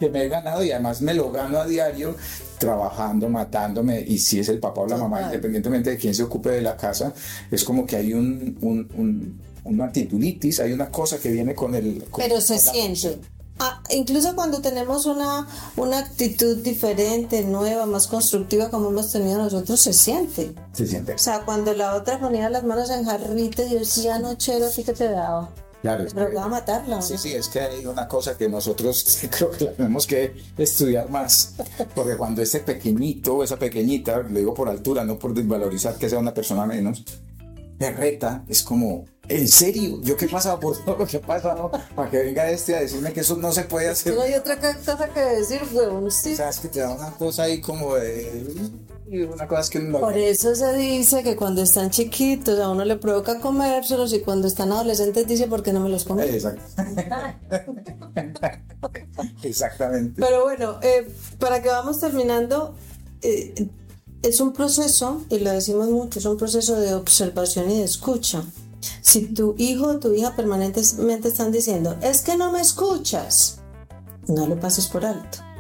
que 0.02 0.10
me 0.10 0.24
he 0.26 0.28
ganado 0.30 0.64
y 0.64 0.72
además 0.72 1.00
me 1.02 1.14
lo 1.14 1.32
gano 1.32 1.60
a 1.60 1.66
diario 1.66 2.16
trabajando, 2.58 3.30
matándome 3.30 4.02
y 4.02 4.18
si 4.20 4.40
es 4.40 4.50
el 4.50 4.60
papá 4.60 4.82
o 4.82 4.88
la 4.88 4.98
mamá, 4.98 5.22
independientemente 5.22 5.92
de 5.92 5.98
quién 5.98 6.14
se 6.16 6.24
ocupe 6.24 6.50
de 6.50 6.62
la 6.62 6.76
casa, 6.76 7.14
es 7.52 7.64
como 7.64 7.86
que 7.86 7.96
hay 7.98 8.14
un, 8.14 8.58
un- 8.62 8.88
un- 8.98 9.42
una 9.64 9.92
titulitis, 9.92 10.60
hay 10.60 10.74
una 10.74 10.90
cosa 10.90 11.20
que 11.20 11.30
viene 11.32 11.54
con 11.54 11.76
el... 11.76 12.04
con- 12.10 12.24
Pero 12.24 12.42
se 12.42 12.58
siente. 12.58 13.20
Ah, 13.60 13.80
incluso 13.92 14.34
cuando 14.36 14.60
tenemos 14.60 15.06
una, 15.06 15.48
una 15.78 16.00
actitud 16.00 16.58
diferente, 16.64 17.44
nueva, 17.44 17.86
más 17.86 18.08
constructiva 18.08 18.72
como 18.72 18.90
hemos 18.90 19.12
tenido 19.12 19.38
nosotros, 19.38 19.80
se 19.80 19.94
siente. 19.94 20.56
Se 20.74 20.88
siente. 20.88 21.14
O 21.14 21.18
sea, 21.20 21.42
cuando 21.46 21.74
la 21.76 21.94
otra 21.94 22.20
ponía 22.20 22.50
las 22.50 22.64
manos 22.64 22.90
en 22.90 23.06
jarrita 23.06 23.64
y 23.64 23.76
decía, 23.76 24.18
no, 24.18 24.34
chero, 24.34 24.66
¿a 24.66 24.70
ti 24.72 24.84
qué 24.84 24.94
te 24.94 25.10
daba? 25.10 25.52
Claro, 25.82 26.04
es 26.04 26.14
Pero 26.14 26.34
va 26.36 26.44
a 26.44 26.48
matarla. 26.48 27.02
Sí, 27.02 27.18
sí, 27.18 27.34
es 27.34 27.48
que 27.50 27.60
hay 27.60 27.86
una 27.86 28.08
cosa 28.08 28.38
que 28.38 28.48
nosotros 28.48 29.20
creo 29.32 29.52
que 29.52 29.66
la 29.66 29.74
tenemos 29.74 30.06
que 30.06 30.34
estudiar 30.58 31.10
más, 31.10 31.56
porque 31.96 32.16
cuando 32.16 32.42
ese 32.42 32.60
pequeñito 32.60 33.38
o 33.38 33.44
esa 33.44 33.58
pequeñita, 33.58 34.20
lo 34.20 34.38
digo 34.38 34.54
por 34.54 34.70
altura, 34.70 35.04
no 35.04 35.18
por 35.18 35.34
desvalorizar 35.34 35.96
que 35.96 36.10
sea 36.10 36.20
una 36.20 36.34
persona 36.34 36.66
menos, 36.66 37.04
me 37.80 37.92
reta, 37.92 38.44
es 38.48 38.62
como, 38.62 39.06
¿en 39.28 39.48
serio? 39.48 40.00
¿Yo 40.04 40.16
qué 40.16 40.26
he 40.26 40.30
pasado 40.30 40.60
por 40.60 40.78
todo 40.86 40.98
lo 40.98 41.08
que 41.08 41.18
he 41.18 41.20
pasado 41.20 41.72
para 41.96 42.12
que 42.12 42.20
venga 42.20 42.48
este 42.52 42.76
a 42.76 42.82
decirme 42.82 43.12
que 43.12 43.22
eso 43.22 43.36
no 43.38 43.52
se 43.52 43.64
puede 43.64 43.90
hacer? 43.90 44.14
No 44.14 44.22
hay 44.22 44.36
otra 44.36 44.56
cosa 44.60 45.10
que 45.12 45.20
decir, 45.20 45.62
huevón. 45.74 46.12
Sí. 46.12 46.34
O 46.34 46.36
sea, 46.36 46.50
es 46.50 46.60
que 46.60 46.68
te 46.68 46.80
da 46.80 46.94
una 46.94 47.10
cosa 47.12 47.44
ahí 47.44 47.60
como 47.60 47.96
de... 47.96 48.46
y 49.12 49.24
Una 49.24 49.46
cosa 49.46 49.62
es 49.62 49.70
que 49.70 49.80
uno... 49.80 50.00
Por 50.00 50.18
eso 50.18 50.56
se 50.56 50.74
dice 50.74 51.22
que 51.22 51.36
cuando 51.36 51.62
están 51.62 51.90
chiquitos 51.90 52.58
a 52.60 52.70
uno 52.70 52.86
le 52.86 52.96
provoca 52.96 53.42
comérselos 53.42 54.14
y 54.14 54.22
cuando 54.22 54.48
están 54.48 54.72
adolescentes 54.72 55.28
dice, 55.28 55.48
¿por 55.48 55.64
qué 55.64 55.74
no 55.74 55.82
me 55.82 55.90
los 55.90 56.06
como? 56.06 56.22
Exacto. 56.22 56.62
Exactamente. 59.44 60.22
Pero 60.22 60.44
bueno, 60.44 60.80
eh, 60.82 61.14
para 61.40 61.62
que 61.62 61.68
vamos 61.68 62.00
terminando, 62.00 62.74
eh, 63.22 63.68
es 64.24 64.40
un 64.40 64.54
proceso, 64.54 65.26
y 65.30 65.40
lo 65.40 65.52
decimos 65.52 65.90
mucho, 65.90 66.20
es 66.20 66.26
un 66.26 66.38
proceso 66.38 66.80
de 66.80 66.94
observación 66.94 67.70
y 67.70 67.80
de 67.80 67.84
escucha. 67.84 68.46
Si 69.02 69.34
tu 69.34 69.56
hijo 69.58 69.88
o 69.88 70.00
tu 70.00 70.14
hija 70.14 70.38
permanentemente 70.38 71.28
están 71.28 71.52
diciendo, 71.52 71.98
es 72.02 72.22
que 72.22 72.38
no 72.38 72.54
me 72.54 72.62
escuchas, 72.62 73.60
no 74.30 74.48
lo 74.48 74.58
pases 74.58 74.88
por 74.88 75.06
alto. 75.06 75.51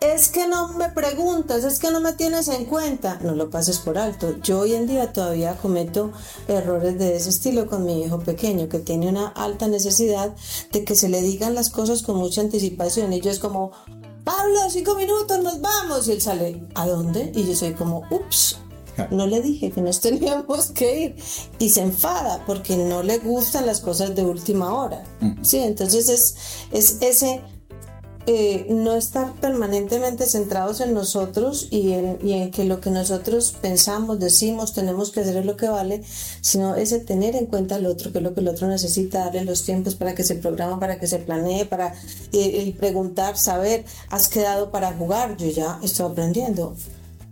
Es 0.00 0.28
que 0.28 0.46
no 0.46 0.68
me 0.74 0.90
preguntas, 0.90 1.64
es 1.64 1.80
que 1.80 1.90
no 1.90 2.00
me 2.00 2.12
tienes 2.12 2.46
en 2.46 2.66
cuenta, 2.66 3.18
no 3.20 3.34
lo 3.34 3.50
pases 3.50 3.78
por 3.78 3.98
alto. 3.98 4.36
Yo 4.42 4.60
hoy 4.60 4.74
en 4.74 4.86
día 4.86 5.12
todavía 5.12 5.56
cometo 5.56 6.12
errores 6.46 6.98
de 7.00 7.16
ese 7.16 7.30
estilo 7.30 7.66
con 7.66 7.84
mi 7.84 8.04
hijo 8.04 8.20
pequeño, 8.20 8.68
que 8.68 8.78
tiene 8.78 9.08
una 9.08 9.28
alta 9.28 9.66
necesidad 9.66 10.32
de 10.70 10.84
que 10.84 10.94
se 10.94 11.08
le 11.08 11.20
digan 11.20 11.56
las 11.56 11.70
cosas 11.70 12.02
con 12.02 12.16
mucha 12.16 12.42
anticipación. 12.42 13.12
Y 13.12 13.20
yo 13.20 13.32
es 13.32 13.40
como, 13.40 13.72
Pablo, 14.22 14.60
cinco 14.70 14.94
minutos, 14.94 15.42
nos 15.42 15.60
vamos. 15.60 16.06
Y 16.06 16.12
él 16.12 16.20
sale, 16.20 16.62
¿a 16.76 16.86
dónde? 16.86 17.32
Y 17.34 17.44
yo 17.44 17.56
soy 17.56 17.72
como, 17.72 18.04
ups, 18.08 18.58
no 19.10 19.26
le 19.26 19.42
dije 19.42 19.72
que 19.72 19.80
nos 19.80 20.00
teníamos 20.02 20.70
que 20.70 21.00
ir. 21.00 21.16
Y 21.58 21.70
se 21.70 21.82
enfada 21.82 22.44
porque 22.46 22.76
no 22.76 23.02
le 23.02 23.18
gustan 23.18 23.66
las 23.66 23.80
cosas 23.80 24.14
de 24.14 24.22
última 24.22 24.72
hora. 24.74 25.02
Sí, 25.42 25.58
entonces 25.58 26.08
es, 26.08 26.36
es 26.70 26.98
ese 27.00 27.42
eh, 28.30 28.66
no 28.68 28.94
estar 28.94 29.32
permanentemente 29.36 30.26
centrados 30.26 30.82
en 30.82 30.92
nosotros 30.92 31.68
y 31.70 31.92
en, 31.94 32.50
que 32.50 32.64
lo 32.64 32.78
que 32.78 32.90
nosotros 32.90 33.54
pensamos, 33.58 34.20
decimos, 34.20 34.74
tenemos 34.74 35.10
que 35.12 35.20
hacer 35.20 35.38
es 35.38 35.46
lo 35.46 35.56
que 35.56 35.70
vale, 35.70 36.02
sino 36.42 36.74
ese 36.74 36.98
tener 36.98 37.36
en 37.36 37.46
cuenta 37.46 37.76
al 37.76 37.86
otro, 37.86 38.12
que 38.12 38.18
es 38.18 38.24
lo 38.24 38.34
que 38.34 38.40
el 38.40 38.48
otro 38.48 38.68
necesita, 38.68 39.24
darle 39.24 39.46
los 39.46 39.62
tiempos 39.62 39.94
para 39.94 40.14
que 40.14 40.24
se 40.24 40.34
programa, 40.34 40.78
para 40.78 41.00
que 41.00 41.06
se 41.06 41.20
planee, 41.20 41.64
para 41.64 41.94
eh, 42.34 42.64
el 42.66 42.74
preguntar, 42.74 43.38
saber, 43.38 43.86
has 44.10 44.28
quedado 44.28 44.70
para 44.70 44.92
jugar, 44.92 45.38
yo 45.38 45.48
ya 45.48 45.80
estoy 45.82 46.10
aprendiendo. 46.10 46.76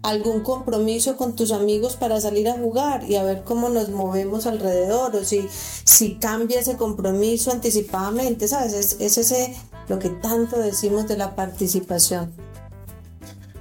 Algún 0.01 0.41
compromiso 0.41 1.19
con 1.19 1.37
tus 1.37 1.53
amigos 1.53 1.97
para 1.97 2.23
salir 2.23 2.49
a 2.49 2.57
jugar 2.57 3.05
y 3.07 3.17
a 3.17 3.23
ver 3.23 3.45
cómo 3.45 3.69
nos 3.69 3.91
movemos 3.91 4.47
alrededor 4.47 5.15
o 5.15 5.25
si, 5.27 5.47
si 5.85 6.15
cambia 6.15 6.61
ese 6.61 6.79
compromiso 6.79 7.51
anticipadamente, 7.51 8.49
¿sabes? 8.49 8.73
Es, 8.73 8.97
es 8.99 9.19
ese 9.19 9.55
lo 9.89 9.99
que 9.99 10.11
tanto 10.11 10.59
decimos 10.59 11.09
de 11.09 11.17
la 11.17 11.35
participación. 11.35 12.33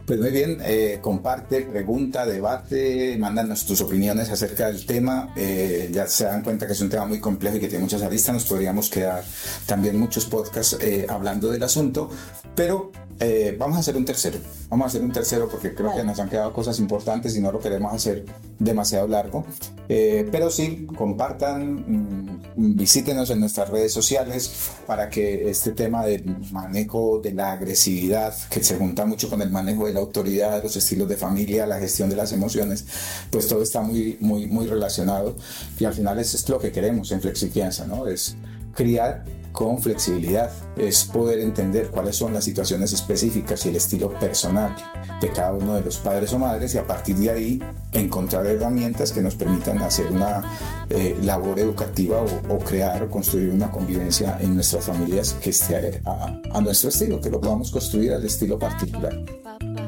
Pues 0.06 0.20
muy 0.20 0.30
bien, 0.30 0.60
eh, 0.64 1.00
comparte, 1.02 1.62
pregunta, 1.62 2.28
debate, 2.28 3.18
mándanos 3.18 3.66
tus 3.66 3.82
opiniones 3.82 4.30
acerca 4.30 4.68
del 4.68 4.86
tema. 4.86 5.34
Eh, 5.36 5.90
ya 5.92 6.06
se 6.06 6.26
dan 6.26 6.44
cuenta 6.44 6.68
que 6.68 6.74
es 6.74 6.82
un 6.82 6.90
tema 6.90 7.08
muy 7.08 7.20
complejo 7.20 7.58
y 7.58 7.60
que 7.60 7.68
tiene 7.68 7.84
muchas 7.84 8.04
aristas. 8.04 8.36
Nos 8.36 8.46
podríamos 8.46 8.88
quedar 8.90 9.24
también 9.66 9.98
muchos 9.98 10.26
podcasts 10.26 10.78
eh, 10.80 11.08
hablando 11.10 11.50
del 11.50 11.64
asunto, 11.64 12.12
pero 12.56 12.92
eh, 13.20 13.56
vamos 13.58 13.78
a 13.78 13.80
hacer 13.80 13.96
un 13.96 14.04
tercero. 14.04 14.40
Vamos 14.70 14.86
a 14.86 14.88
hacer 14.88 15.02
un 15.02 15.12
tercero 15.12 15.48
porque 15.50 15.74
creo 15.74 15.96
que 15.96 16.04
nos 16.04 16.20
han 16.20 16.30
quedado 16.30 16.52
cosas 16.52 16.80
importantes 16.80 17.36
y 17.38 17.42
no 17.42 17.52
lo 17.52 17.60
queremos 17.60 17.94
hacer 17.94 18.26
demasiado 18.60 19.08
largo. 19.08 19.46
Eh, 19.88 20.28
pero 20.32 20.50
sí, 20.50 20.86
compartan, 20.98 21.76
mm, 21.76 22.76
visítenos 22.76 23.30
en 23.30 23.40
nuestras 23.40 23.70
redes 23.70 23.94
sociales 23.94 24.72
para 24.86 25.10
que 25.10 25.50
este 25.50 25.72
tema 25.72 26.06
del 26.06 26.26
manejo 26.52 27.20
de 27.24 27.34
la 27.34 27.54
agresividad, 27.54 28.36
que 28.50 28.64
se 28.64 28.76
junta 28.76 29.06
mucho 29.06 29.30
con 29.30 29.42
el 29.42 29.50
manejo 29.50 29.88
de 29.88 29.94
la 29.94 30.02
autoridad, 30.02 30.62
los 30.62 30.76
estilos 30.76 31.08
de 31.08 31.16
familia, 31.16 31.66
la 31.66 31.80
gestión 31.80 32.10
de 32.10 32.18
las 32.18 32.34
emociones, 32.34 32.86
pues 33.30 33.48
todo 33.48 33.64
está 33.64 33.82
muy, 33.82 34.18
muy, 34.20 34.48
muy 34.48 34.68
relacionado. 34.68 35.36
Y 35.80 35.86
al 35.86 35.94
final 35.94 36.20
eso 36.20 36.36
es 36.36 36.50
lo 36.50 36.60
que 36.60 36.72
queremos 36.72 37.12
en 37.14 37.22
Flexicrianza, 37.22 37.86
¿no? 37.86 38.08
Es 38.08 38.36
criar 38.74 39.24
con 39.56 39.82
flexibilidad, 39.82 40.52
es 40.76 41.06
poder 41.06 41.40
entender 41.40 41.90
cuáles 41.90 42.18
son 42.18 42.34
las 42.34 42.44
situaciones 42.44 42.92
específicas 42.92 43.66
y 43.66 43.70
el 43.70 43.78
estilo 43.78 44.12
personal 44.20 44.76
de 45.22 45.30
cada 45.30 45.54
uno 45.54 45.76
de 45.76 45.82
los 45.82 45.98
padres 45.98 46.34
o 46.34 46.40
madres 46.40 46.76
y 46.76 46.78
a 46.78 46.86
partir 46.86 47.16
de 47.16 47.32
ahí 47.32 47.64
encontrar 47.94 48.46
herramientas 48.46 49.14
que 49.14 49.22
nos 49.22 49.36
permitan 49.36 49.82
hacer 49.82 50.08
una 50.12 50.44
eh, 50.90 51.18
labor 51.24 51.58
educativa 51.58 52.18
o, 52.20 52.54
o, 52.54 52.60
crear 52.60 53.02
o 53.04 53.10
construir 53.10 53.50
una 53.50 53.72
convivencia 53.72 54.38
en 54.42 54.56
nuestras 54.56 54.84
familias 54.84 55.38
que 55.42 55.52
esté 55.52 56.02
a, 56.04 56.42
a 56.52 56.62
nuestro 56.62 56.90
estilo, 56.90 57.22
que 57.22 57.30
lo 57.30 57.40
podamos 57.40 57.72
construir 57.72 58.12
al 58.12 58.26
estilo 58.26 58.60
particular. 58.60 59.18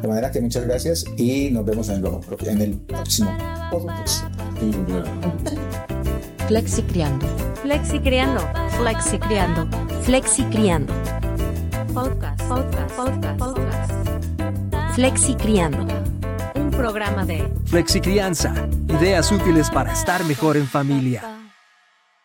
De 0.01 0.07
manera 0.07 0.31
que 0.31 0.39
muchas 0.39 0.65
gracias 0.65 1.03
y 1.17 1.49
nos 1.51 1.65
vemos 1.65 1.89
en 1.89 2.05
el, 2.05 2.11
en 2.47 2.61
el 2.61 2.77
próximo 2.77 3.37
podcast. 3.69 4.23
Flexi 6.47 6.81
Criando. 6.83 7.36
Flexi 7.67 7.99
Criando. 7.99 8.39
Flexi 8.77 9.19
Criando. 9.19 9.67
Flexi 10.03 10.43
Criando. 10.45 10.93
Podcast, 11.93 12.41
podcast, 12.47 12.95
podcast, 12.95 13.37
podcast. 13.37 13.93
Flexi 14.95 15.35
Criando. 15.35 15.85
Un 16.55 16.71
programa 16.71 17.25
de 17.25 17.45
Flexicrianza. 17.65 18.53
Ideas 18.87 19.33
útiles 19.33 19.69
para 19.69 19.91
estar 19.91 20.23
mejor 20.23 20.55
en 20.55 20.65
familia. 20.65 21.36